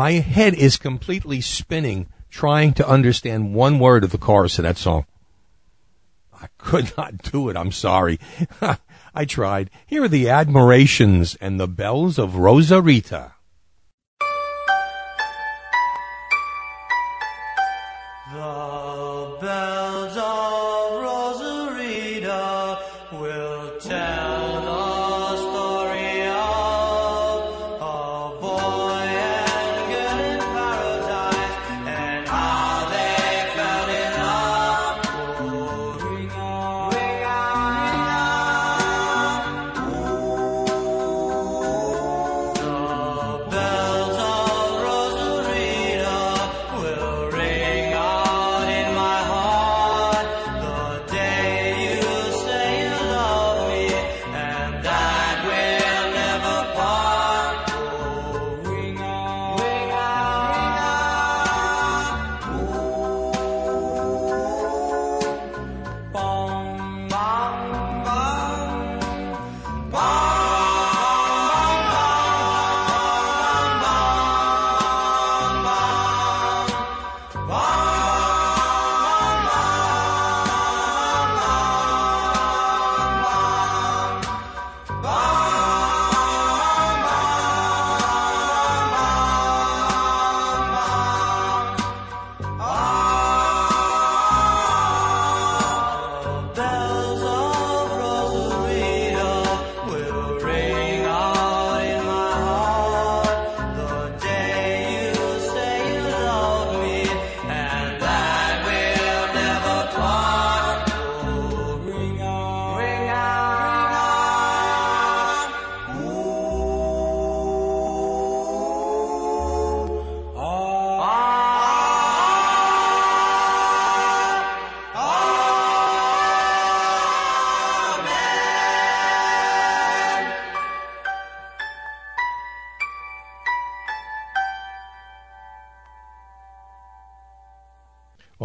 my 0.01 0.13
head 0.13 0.55
is 0.55 0.77
completely 0.77 1.39
spinning 1.41 2.07
trying 2.31 2.73
to 2.73 2.87
understand 2.89 3.53
one 3.53 3.77
word 3.77 4.03
of 4.03 4.09
the 4.09 4.17
chorus 4.17 4.57
of 4.57 4.63
that 4.63 4.75
song. 4.75 5.05
I 6.33 6.47
could 6.57 6.91
not 6.97 7.19
do 7.21 7.49
it. 7.49 7.55
I'm 7.55 7.71
sorry. 7.71 8.19
I 9.13 9.25
tried. 9.25 9.69
Here 9.85 10.05
are 10.05 10.07
the 10.07 10.27
admirations 10.27 11.35
and 11.35 11.59
the 11.59 11.67
bells 11.67 12.17
of 12.17 12.31
Rosarita. 12.31 13.33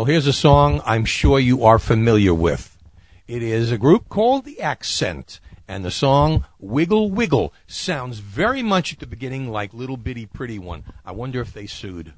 Here's 0.07 0.27
a 0.27 0.33
song 0.33 0.81
I'm 0.85 1.05
sure 1.05 1.41
you 1.41 1.65
are 1.65 1.79
familiar 1.79 2.33
with. 2.33 2.79
It 3.27 3.43
is 3.43 3.73
a 3.73 3.79
group 3.79 4.09
called 4.09 4.45
The 4.45 4.61
Accent, 4.61 5.41
and 5.67 5.85
the 5.85 5.91
song 5.91 6.45
Wiggle 6.61 7.11
Wiggle 7.11 7.53
sounds 7.67 8.21
very 8.21 8.63
much 8.63 8.93
at 8.93 9.01
the 9.01 9.07
beginning 9.07 9.51
like 9.51 9.75
Little 9.75 9.97
Bitty 9.97 10.27
Pretty 10.27 10.59
One. 10.59 10.85
I 11.05 11.13
wonder 11.13 11.41
if 11.41 11.53
they 11.53 11.67
sued. 11.67 12.15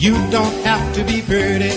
You 0.00 0.14
don't 0.30 0.64
have 0.64 0.94
to 0.94 1.04
be 1.04 1.20
pretty. 1.20 1.74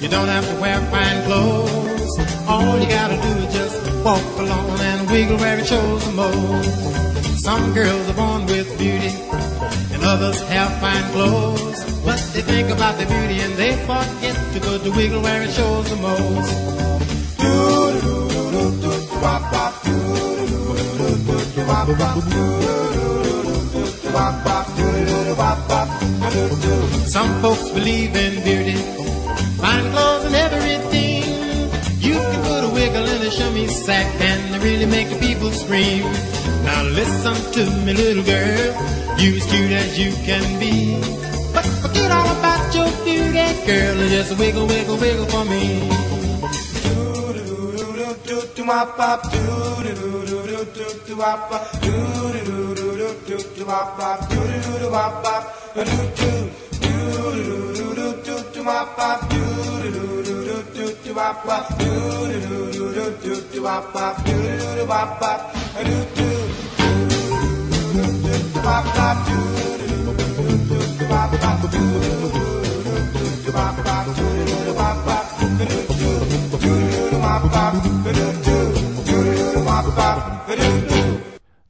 You 0.00 0.08
don't 0.08 0.28
have 0.28 0.46
to 0.46 0.60
wear 0.60 0.78
fine 0.90 1.24
clothes. 1.24 2.18
All 2.46 2.78
you 2.78 2.88
gotta 2.88 3.16
do 3.16 3.28
is 3.46 3.54
just 3.54 4.04
walk 4.04 4.22
along 4.38 4.78
and 4.80 5.10
wiggle 5.10 5.38
where 5.38 5.58
it 5.58 5.66
shows 5.66 6.04
the 6.04 6.12
most. 6.12 7.42
Some 7.42 7.72
girls 7.72 8.08
are 8.10 8.14
born 8.14 8.44
with 8.44 8.68
beauty, 8.78 9.14
and 9.94 10.04
others 10.04 10.40
have 10.48 10.78
fine 10.80 11.10
clothes. 11.12 11.77
They 12.48 12.62
think 12.62 12.70
about 12.70 12.96
their 12.96 13.06
beauty 13.06 13.40
and 13.40 13.52
they 13.54 13.76
forget 13.84 14.34
to 14.54 14.60
go 14.60 14.78
to 14.78 14.90
wiggle 14.92 15.22
where 15.22 15.42
it 15.42 15.50
shows 15.50 15.90
the 15.90 15.96
most. 15.96 16.78
Some 27.06 27.42
folks 27.42 27.70
believe 27.70 28.16
in 28.16 28.42
beauty, 28.42 28.76
fine 29.60 29.90
clothes 29.92 30.24
and 30.24 30.34
everything. 30.34 31.22
You 32.00 32.14
can 32.14 32.42
put 32.44 32.64
a 32.64 32.70
wiggle 32.72 33.06
in 33.06 33.22
a 33.22 33.30
shimmy 33.30 33.68
sack 33.68 34.06
and 34.20 34.54
it 34.54 34.62
really 34.62 34.86
make 34.86 35.10
the 35.10 35.18
people 35.18 35.50
scream. 35.50 36.02
Now 36.64 36.82
listen 36.82 37.34
to 37.52 37.70
me, 37.84 37.92
little 37.92 38.24
girl, 38.24 39.18
you 39.18 39.36
as 39.36 39.46
cute 39.46 39.72
as 39.72 39.98
you 39.98 40.12
can 40.24 40.58
be. 40.58 41.17
Girl, 43.68 44.08
just 44.08 44.38
wiggle, 44.38 44.66
wiggle, 44.66 44.96
wiggle 44.96 45.26
for 45.26 45.44
me. 45.44 46.08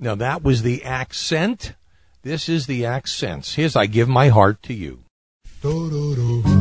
Now 0.01 0.15
that 0.15 0.43
was 0.43 0.63
the 0.63 0.85
accent. 0.85 1.75
This 2.23 2.49
is 2.49 2.67
the 2.67 2.87
accents. 2.87 3.57
Here's 3.57 3.77
I 3.77 3.87
Give 3.87 4.09
My 4.09 4.29
Heart 4.29 4.63
to 4.65 4.75
You. 4.75 5.05
I 5.65 6.58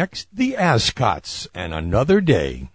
next, 0.00 0.28
the 0.32 0.56
Ascots 0.56 1.46
and 1.54 1.74
Another 1.74 2.22
Day. 2.22 2.70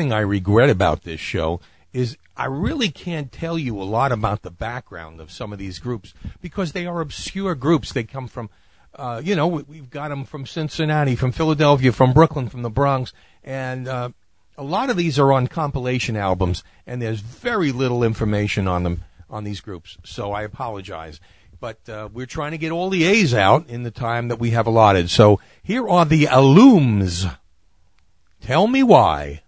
Thing 0.00 0.12
I 0.14 0.20
regret 0.20 0.70
about 0.70 1.02
this 1.02 1.20
show 1.20 1.60
is 1.92 2.16
I 2.34 2.46
really 2.46 2.90
can't 2.90 3.30
tell 3.30 3.58
you 3.58 3.78
a 3.78 3.84
lot 3.84 4.12
about 4.12 4.40
the 4.40 4.50
background 4.50 5.20
of 5.20 5.30
some 5.30 5.52
of 5.52 5.58
these 5.58 5.78
groups 5.78 6.14
because 6.40 6.72
they 6.72 6.86
are 6.86 7.02
obscure 7.02 7.54
groups. 7.54 7.92
They 7.92 8.04
come 8.04 8.26
from, 8.26 8.48
uh, 8.94 9.20
you 9.22 9.36
know, 9.36 9.46
we, 9.46 9.62
we've 9.64 9.90
got 9.90 10.08
them 10.08 10.24
from 10.24 10.46
Cincinnati, 10.46 11.16
from 11.16 11.32
Philadelphia, 11.32 11.92
from 11.92 12.14
Brooklyn, 12.14 12.48
from 12.48 12.62
the 12.62 12.70
Bronx, 12.70 13.12
and 13.44 13.86
uh, 13.86 14.08
a 14.56 14.62
lot 14.62 14.88
of 14.88 14.96
these 14.96 15.18
are 15.18 15.34
on 15.34 15.48
compilation 15.48 16.16
albums, 16.16 16.64
and 16.86 17.02
there's 17.02 17.20
very 17.20 17.70
little 17.70 18.02
information 18.02 18.66
on 18.66 18.84
them 18.84 19.04
on 19.28 19.44
these 19.44 19.60
groups. 19.60 19.98
So 20.02 20.32
I 20.32 20.44
apologize. 20.44 21.20
But 21.60 21.86
uh, 21.90 22.08
we're 22.10 22.24
trying 22.24 22.52
to 22.52 22.58
get 22.58 22.72
all 22.72 22.88
the 22.88 23.04
A's 23.04 23.34
out 23.34 23.68
in 23.68 23.82
the 23.82 23.90
time 23.90 24.28
that 24.28 24.38
we 24.38 24.52
have 24.52 24.66
allotted. 24.66 25.10
So 25.10 25.40
here 25.62 25.86
are 25.86 26.06
the 26.06 26.24
Alums. 26.24 27.36
Tell 28.40 28.66
me 28.66 28.82
why. 28.82 29.42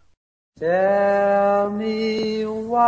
Tell 0.59 1.71
me 1.71 2.45
why, 2.45 2.83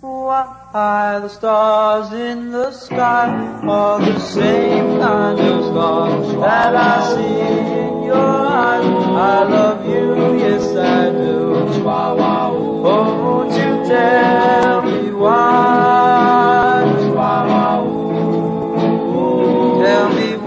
why 0.00 0.58
why 0.72 1.20
the 1.20 1.28
stars 1.28 2.12
in 2.12 2.50
the 2.50 2.70
sky 2.72 3.28
are 3.66 4.00
the 4.00 4.18
same 4.18 4.98
kind 4.98 5.40
of 5.40 5.64
stars 5.70 6.32
that 6.40 6.76
I 6.76 7.14
see 7.14 7.40
in 7.78 8.02
your 8.02 8.16
eyes. 8.16 8.84
I 8.84 9.44
love 9.44 9.86
you, 9.86 10.38
yes 10.38 10.76
I 10.76 11.10
do. 11.10 11.38
Oh, 11.86 12.84
won't 12.84 13.52
you 13.52 13.88
tell 13.88 14.82
me 14.82 15.12
why? 15.12 16.27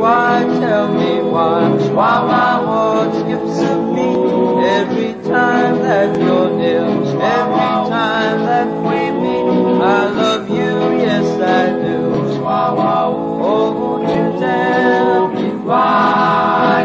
Why, 0.01 0.41
tell 0.59 0.87
me 0.91 1.21
why, 1.21 1.69
why 1.93 2.15
my 2.25 2.53
heart 2.65 3.13
skips 3.13 3.59
a 3.59 3.73
beat 3.93 4.65
every 4.79 5.13
time 5.29 5.75
that 5.85 6.19
you're 6.19 6.49
near, 6.57 6.87
every 7.37 7.73
time 7.95 8.39
that 8.49 8.67
we 8.85 8.99
meet. 9.21 9.81
I 9.81 10.09
love 10.09 10.49
you, 10.49 10.73
yes 11.05 11.27
I 11.39 11.69
do. 11.85 12.01
Oh, 12.43 13.71
won't 13.79 14.09
you 14.09 14.39
tell 14.39 15.27
me 15.27 15.49
why, 15.67 16.80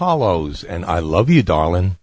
Apollos, 0.00 0.64
and 0.64 0.82
I 0.86 1.00
love 1.00 1.28
you, 1.28 1.42
darling. 1.42 1.98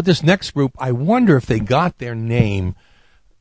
With 0.00 0.06
this 0.06 0.22
next 0.22 0.52
group, 0.52 0.72
I 0.78 0.92
wonder 0.92 1.36
if 1.36 1.44
they 1.44 1.60
got 1.60 1.98
their 1.98 2.14
name. 2.14 2.74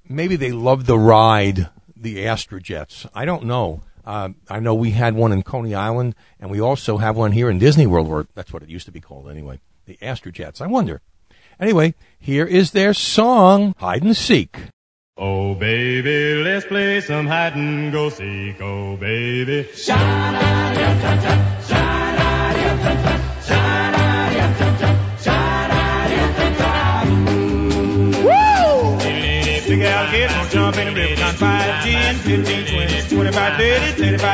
Maybe 0.10 0.36
they 0.36 0.52
loved 0.52 0.88
the 0.88 1.00
ride, 1.00 1.70
the 1.96 2.26
Astrojets. 2.26 3.08
I 3.16 3.24
don't 3.24 3.46
know. 3.46 3.82
Uh, 4.04 4.32
I 4.50 4.60
know 4.60 4.76
we 4.76 4.92
had 4.92 5.16
one 5.16 5.32
in 5.32 5.42
Coney 5.42 5.74
Island, 5.74 6.16
and 6.38 6.52
we 6.52 6.60
also 6.60 6.98
have 6.98 7.16
one 7.16 7.32
here 7.32 7.50
in 7.50 7.60
Disney 7.60 7.88
World, 7.88 8.10
or 8.10 8.28
that's 8.36 8.52
what 8.52 8.62
it 8.62 8.68
used 8.68 8.88
to 8.88 8.92
be 8.92 9.00
called 9.00 9.30
anyway. 9.30 9.62
The 9.86 9.98
Astrojets. 10.02 10.60
I 10.60 10.68
wonder. 10.68 11.00
Anyway, 11.62 11.94
here 12.20 12.46
is 12.46 12.72
their 12.72 12.94
song, 12.94 13.74
Hide 13.78 14.04
and 14.04 14.18
Seek. 14.18 14.60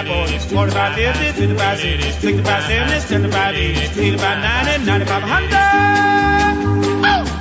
30, 0.04 0.06
35, 0.10 0.28
40, 0.28 0.40
45, 0.76 0.96
50, 0.96 1.32
55, 1.40 1.80
60, 1.80 2.12
65, 2.12 2.64
70, 2.64 3.00
75, 3.00 3.56
80, 3.56 3.80
85, 3.80 4.44
90, 4.76 4.86
95, 4.86 5.24
100. 5.24 5.50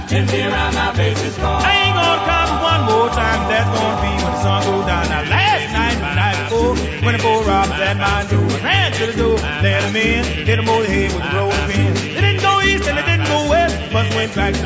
Ten 0.06 0.26
feet 0.28 0.46
around 0.46 0.74
my 0.74 0.92
bases 0.94 1.36
fall. 1.38 1.58
I 1.58 1.72
ain't 1.74 1.96
gonna 1.98 2.22
come 2.22 2.62
one 2.62 2.82
more 2.86 3.08
time. 3.10 3.48
That's 3.50 3.66
gonna 3.74 3.98
be 3.98 4.14
when 4.22 4.30
the 4.30 4.38
sun 4.42 4.62
goes 4.62 4.86
down. 4.86 5.08
Now 5.10 5.24
last 5.26 5.72
night, 5.74 5.98
the 5.98 6.14
night 6.14 6.38
before, 6.46 6.76
when 7.04 7.16
the 7.16 7.18
four 7.18 7.42
robbers 7.42 7.80
at 7.80 7.96
my 7.96 8.22
door, 8.30 8.46
ran 8.62 8.92
to 8.92 9.06
the 9.10 9.16
door, 9.18 9.34
let 9.34 9.82
them 9.82 9.96
in, 9.96 10.24
hit 10.46 10.54
them 10.56 10.68
over 10.68 10.84
the 10.84 10.90
head 10.90 11.12
with 11.12 11.24
a 11.24 11.34
rolling 11.34 11.66
pin. 11.66 11.94
They 12.14 12.20
didn't 12.20 12.42
go 12.42 12.60
east 12.60 12.86
and 12.86 12.96
they 12.98 13.02
didn't 13.02 13.26
go 13.26 13.48
west, 13.50 13.76
but 13.92 14.08
went 14.14 14.32
back 14.36 14.54
to 14.54 14.62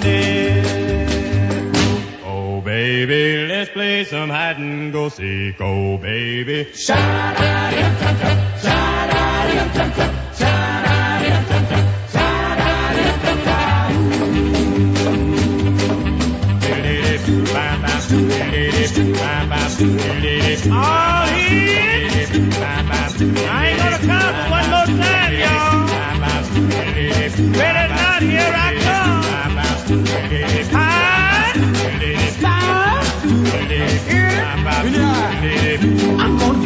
dead. 0.00 0.85
Oh 2.96 2.98
baby, 2.98 3.46
let's 3.46 3.68
play 3.68 4.04
some 4.04 4.30
hide 4.30 4.56
and 4.56 4.90
go 4.90 5.10
seek. 5.10 5.60
Oh 5.60 5.98
baby. 5.98 6.60
All 20.72 21.26
hit. 21.26 22.30
I 23.44 23.68
ain't 23.68 23.78
gonna 23.78 23.98
count 23.98 24.36
one 24.50 24.70
more 24.70 24.86
time, 25.04 25.34
y'all. 25.34 25.84
Or 27.56 27.88
not, 27.88 28.22
here 28.22 28.52
I 28.54 28.85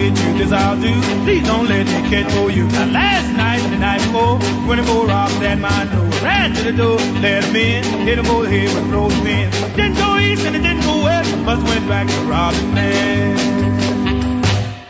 get 0.00 0.18
you, 0.18 0.38
this 0.38 0.52
I'll 0.52 0.80
do. 0.80 0.92
Please 1.24 1.44
don't 1.46 1.68
let 1.68 1.86
me 1.86 2.00
catch 2.08 2.32
for 2.32 2.50
you. 2.50 2.64
Now 2.66 2.86
last 2.86 3.36
night 3.36 3.60
and 3.60 3.72
the 3.74 3.78
night 3.78 4.00
before, 4.00 4.38
when 4.66 4.78
the 4.78 4.84
four 4.84 5.06
robbers 5.06 5.42
at 5.42 5.58
my 5.58 5.84
door, 5.92 6.08
ran 6.24 6.54
to 6.54 6.62
the 6.62 6.72
door, 6.72 6.98
let 7.20 7.42
them 7.42 7.56
in, 7.56 7.84
hit 8.06 8.16
them 8.16 8.26
over 8.26 8.44
the 8.44 8.50
head 8.50 8.74
with 8.74 8.92
rolling 8.92 9.22
pins. 9.22 9.54
Didn't 9.76 9.96
go 9.96 10.18
east 10.18 10.46
and 10.46 10.56
it 10.56 10.62
didn't 10.62 10.82
go 10.82 11.04
west, 11.04 11.36
must 11.38 11.62
went 11.66 11.86
back 11.88 12.06
to 12.08 12.20
robbing 12.32 12.74
man. 12.74 14.42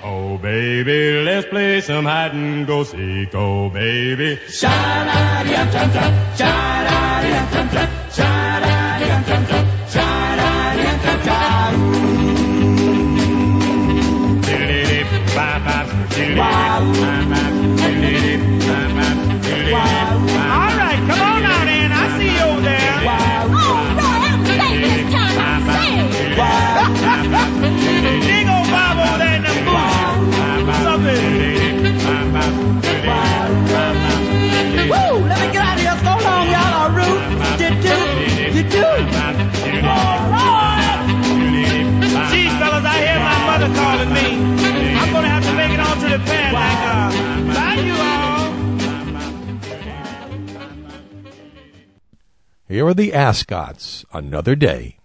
Oh 0.05 0.39
baby, 0.39 1.23
let's 1.25 1.47
play 1.49 1.81
some 1.81 2.05
hide 2.05 2.33
and 2.33 2.67
go 2.67 2.85
seek. 2.85 3.35
Oh 3.35 3.69
baby. 3.69 4.39
All 16.39 17.50
Here 52.71 52.87
are 52.87 52.95
the 52.95 53.13
Ascots, 53.13 54.05
Another 54.13 54.55
Day. 54.55 55.00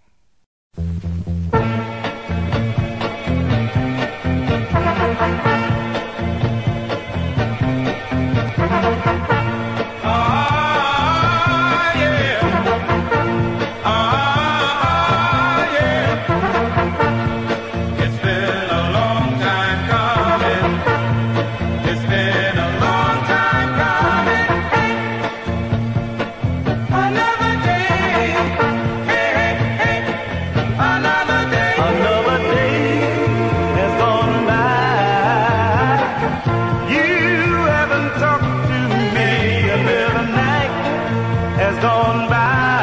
Has 41.66 41.82
gone 41.82 42.28
by. 42.30 42.75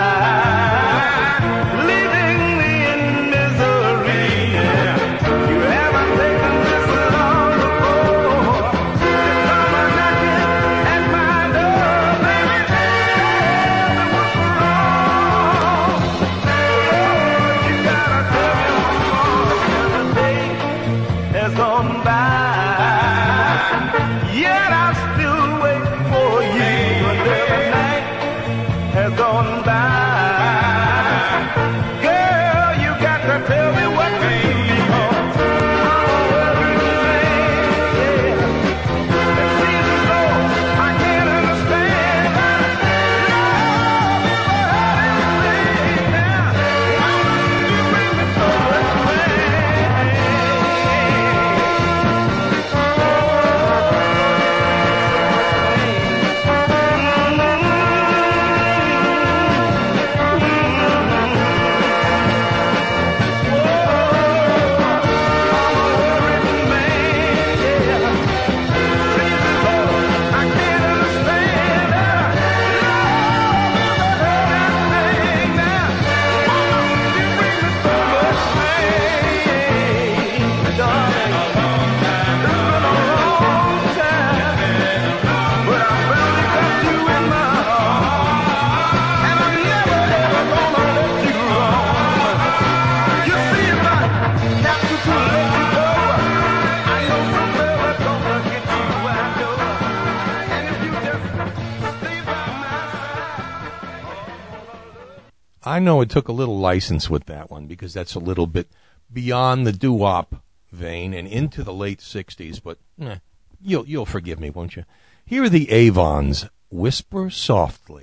I 105.73 105.79
know 105.79 106.01
it 106.01 106.11
took 106.11 106.27
a 106.27 106.31
little 106.33 106.59
license 106.59 107.09
with 107.09 107.25
that 107.25 107.49
one 107.49 107.65
because 107.65 107.95
that's 107.95 108.13
a 108.13 108.19
little 108.19 108.45
bit 108.45 108.67
beyond 109.11 109.65
the 109.65 109.71
doo 109.71 109.91
wop 109.91 110.43
vein 110.71 111.15
and 111.15 111.27
into 111.27 111.63
the 111.63 111.73
late 111.73 111.97
60s, 111.97 112.61
but 112.61 112.77
eh, 113.01 113.17
you'll, 113.59 113.87
you'll 113.87 114.05
forgive 114.05 114.39
me, 114.39 114.51
won't 114.51 114.75
you? 114.75 114.85
Here 115.25 115.45
are 115.45 115.49
the 115.49 115.71
Avons 115.71 116.45
Whisper 116.69 117.31
Softly. 117.31 118.02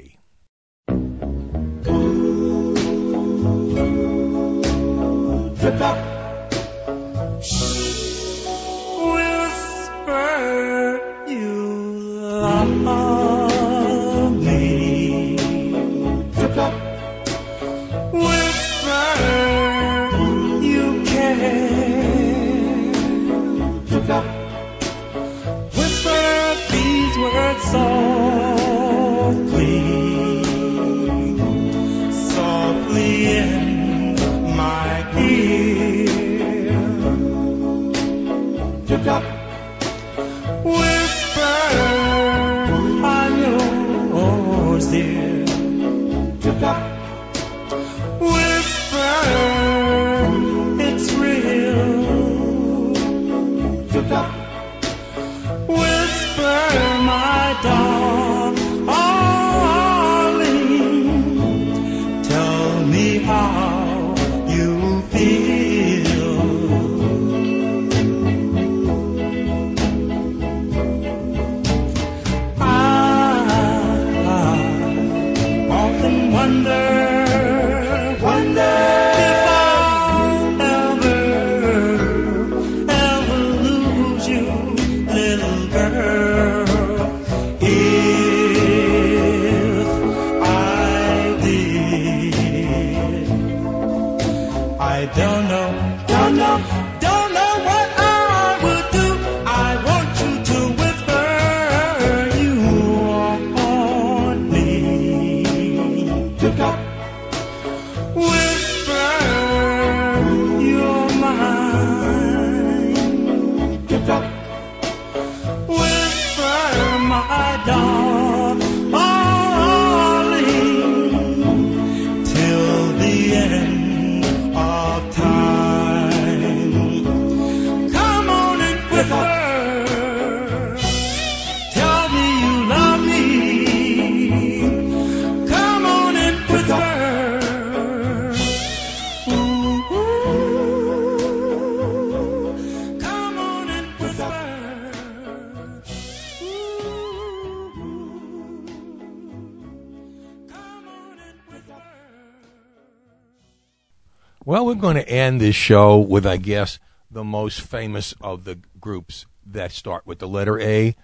this 155.40 155.56
show 155.56 155.98
with, 155.98 156.26
I 156.26 156.36
guess, 156.36 156.78
the 157.10 157.24
most 157.24 157.62
famous 157.62 158.14
of 158.20 158.44
the 158.44 158.58
groups 158.78 159.24
that 159.46 159.72
start 159.72 160.06
with 160.06 160.18
the 160.18 160.28
letter 160.28 160.60
A, 160.60 160.94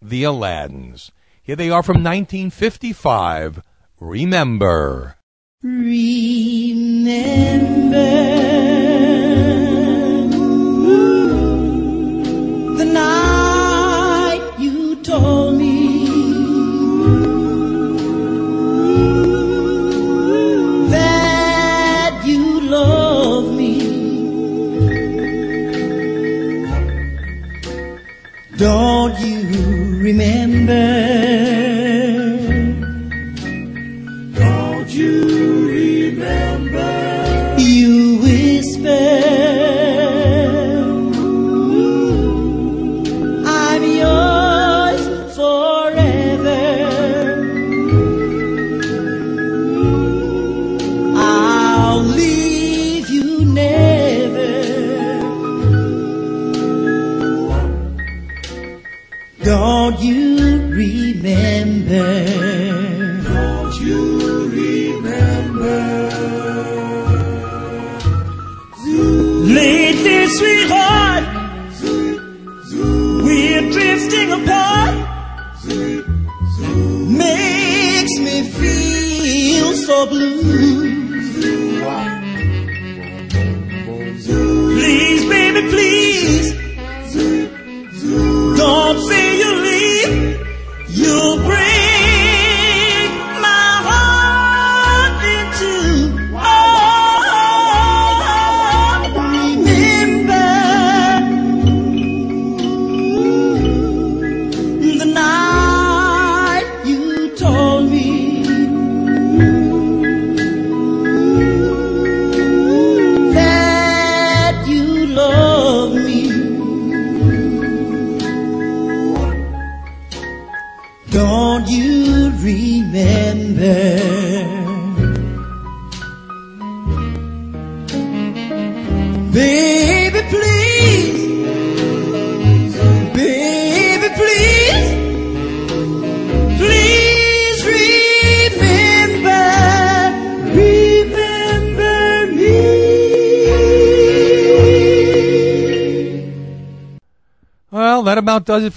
the 0.00 0.22
Aladdins. 0.22 1.10
Here 1.42 1.56
they 1.56 1.70
are 1.70 1.82
from 1.82 2.04
1955. 2.04 3.60
Remember. 3.98 5.16
Remember. 5.62 7.00
Don't 28.60 29.18
you 29.20 30.02
remember? 30.02 31.09
don't 59.50 59.98
you 59.98 60.68
remember? 60.68 62.59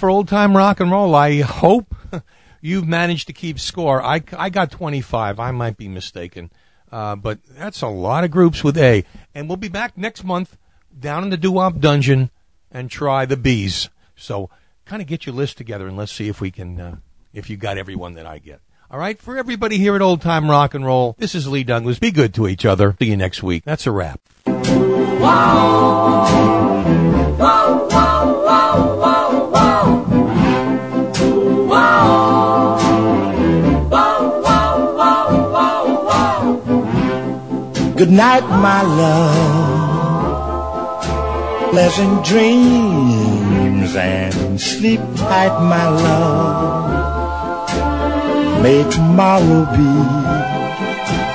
For 0.04 0.10
old 0.10 0.28
time 0.28 0.54
rock 0.54 0.80
and 0.80 0.90
roll. 0.90 1.14
I 1.14 1.40
hope 1.40 1.94
you've 2.60 2.86
managed 2.86 3.26
to 3.28 3.32
keep 3.32 3.58
score. 3.58 4.02
I, 4.02 4.20
I 4.36 4.50
got 4.50 4.70
25. 4.70 5.40
I 5.40 5.50
might 5.50 5.78
be 5.78 5.88
mistaken. 5.88 6.52
Uh, 6.92 7.16
but 7.16 7.38
that's 7.48 7.80
a 7.80 7.88
lot 7.88 8.22
of 8.22 8.30
groups 8.30 8.62
with 8.62 8.76
A. 8.76 9.06
And 9.34 9.48
we'll 9.48 9.56
be 9.56 9.68
back 9.68 9.96
next 9.96 10.22
month 10.22 10.58
down 11.00 11.24
in 11.24 11.30
the 11.30 11.38
doo-wop 11.38 11.78
dungeon 11.78 12.30
and 12.70 12.90
try 12.90 13.24
the 13.24 13.38
B's. 13.38 13.88
So 14.14 14.50
kind 14.84 15.00
of 15.00 15.08
get 15.08 15.24
your 15.24 15.34
list 15.34 15.56
together 15.56 15.88
and 15.88 15.96
let's 15.96 16.12
see 16.12 16.28
if 16.28 16.38
we 16.38 16.50
can, 16.50 16.78
uh, 16.78 16.96
if 17.32 17.48
you 17.48 17.56
got 17.56 17.78
everyone 17.78 18.12
that 18.12 18.26
I 18.26 18.40
get. 18.40 18.60
All 18.90 18.98
right, 18.98 19.18
for 19.18 19.38
everybody 19.38 19.78
here 19.78 19.96
at 19.96 20.02
Old 20.02 20.20
Time 20.20 20.50
Rock 20.50 20.74
and 20.74 20.84
Roll, 20.84 21.16
this 21.18 21.34
is 21.34 21.48
Lee 21.48 21.64
Douglas. 21.64 21.98
Be 21.98 22.10
good 22.10 22.34
to 22.34 22.46
each 22.46 22.66
other. 22.66 22.94
See 22.98 23.08
you 23.08 23.16
next 23.16 23.42
week. 23.42 23.64
That's 23.64 23.86
a 23.86 23.90
wrap. 23.90 24.20
Good 38.04 38.12
night, 38.12 38.44
my 38.44 38.82
love. 38.82 39.80
Pleasant 41.70 42.22
dreams 42.22 43.96
and 43.96 44.60
sleep 44.60 45.00
tight, 45.16 45.58
my 45.58 45.88
love. 45.88 47.70
May 48.62 48.84
tomorrow 48.90 49.64
be 49.72 49.92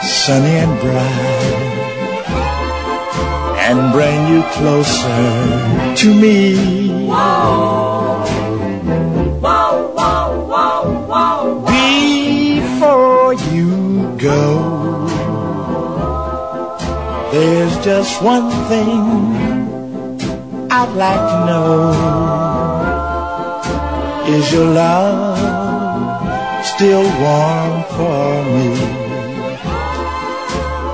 sunny 0.06 0.58
and 0.64 0.80
bright 0.80 1.58
and 3.66 3.92
bring 3.92 4.28
you 4.32 4.44
closer 4.54 5.26
to 5.96 6.08
me. 6.14 6.56
Before 12.62 13.34
you 13.34 13.68
go. 14.20 14.89
There's 17.32 17.78
just 17.86 18.24
one 18.24 18.50
thing 18.68 19.02
I'd 20.72 20.94
like 20.96 21.24
to 21.32 21.46
know. 21.46 21.94
Is 24.36 24.52
your 24.52 24.66
love 24.66 25.38
still 26.66 27.04
warm 27.22 27.84
for 27.94 28.44
me? 28.54 28.70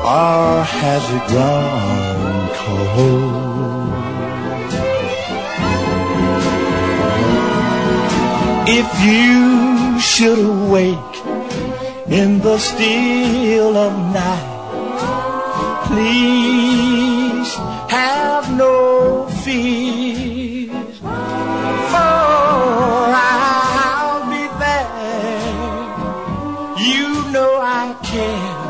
Or 0.03 0.63
has 0.81 1.03
it 1.15 1.25
grown 1.31 2.49
cold? 2.59 3.45
If 8.67 8.89
you 9.07 9.99
should 10.01 10.39
awake 10.39 11.15
in 12.09 12.39
the 12.41 12.57
still 12.57 13.77
of 13.77 13.93
night 14.13 14.54
please 15.95 17.51
have 17.89 18.45
no 18.63 19.27
fears, 19.43 20.97
for 21.91 22.15
I'll 23.31 24.23
be 24.33 24.43
there. 24.63 25.55
You 26.89 27.07
know 27.31 27.51
I 27.61 27.83
care. 28.11 28.63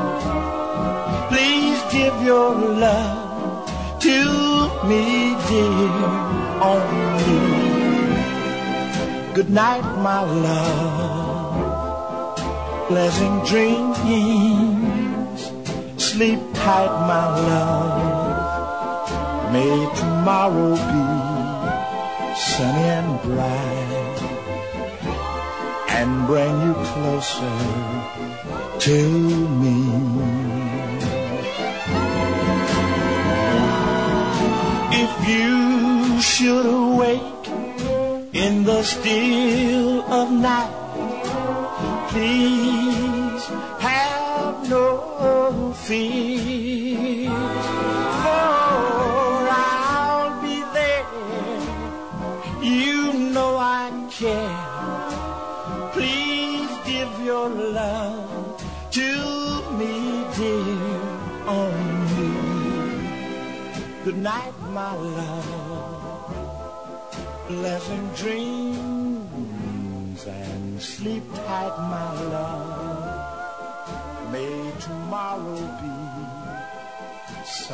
Please 1.32 1.80
give 1.98 2.16
your 2.30 2.52
love 2.86 3.70
to 4.08 4.20
me, 4.90 5.04
dear, 5.50 5.96
only. 6.74 7.44
Good 9.34 9.50
night, 9.50 9.88
my 10.10 10.22
love. 10.48 11.56
Pleasant 12.88 13.38
dreams 13.48 13.96
sleep 16.16 16.45
tight, 16.66 16.94
my 17.12 17.26
love. 17.50 17.96
May 19.54 19.76
tomorrow 20.02 20.74
be 20.92 21.04
sunny 22.48 22.88
and 23.00 23.12
bright 23.26 24.18
and 25.98 26.10
bring 26.30 26.56
you 26.66 26.74
closer 26.90 27.58
to 28.86 28.98
me. 29.62 29.80
If 35.04 35.14
you 35.34 35.56
should 36.32 36.66
awake 36.66 37.46
in 38.44 38.54
the 38.64 38.82
still 38.82 40.02
of 40.20 40.28
night, 40.32 40.74
please 42.10 42.55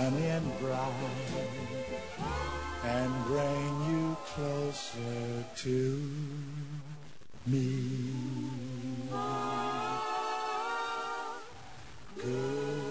sunny 0.02 0.26
and 0.26 0.60
bright 0.60 0.94
and 2.86 3.26
bring 3.26 3.74
you 3.90 4.18
closer 4.34 5.46
to 5.56 6.12
me. 7.46 7.68
Good 12.16 12.82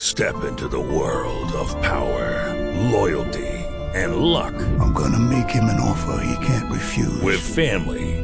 Step 0.00 0.44
into 0.44 0.68
the 0.68 0.80
world 0.80 1.52
of 1.52 1.68
power, 1.82 2.54
loyalty, 2.92 3.56
and 3.94 4.16
luck. 4.16 4.54
I'm 4.80 4.92
gonna 4.92 5.18
make 5.18 5.50
him 5.50 5.64
an 5.64 5.80
offer 5.80 6.24
he 6.24 6.46
can't 6.46 6.70
refuse. 6.70 7.20
With 7.20 7.40
family, 7.40 8.23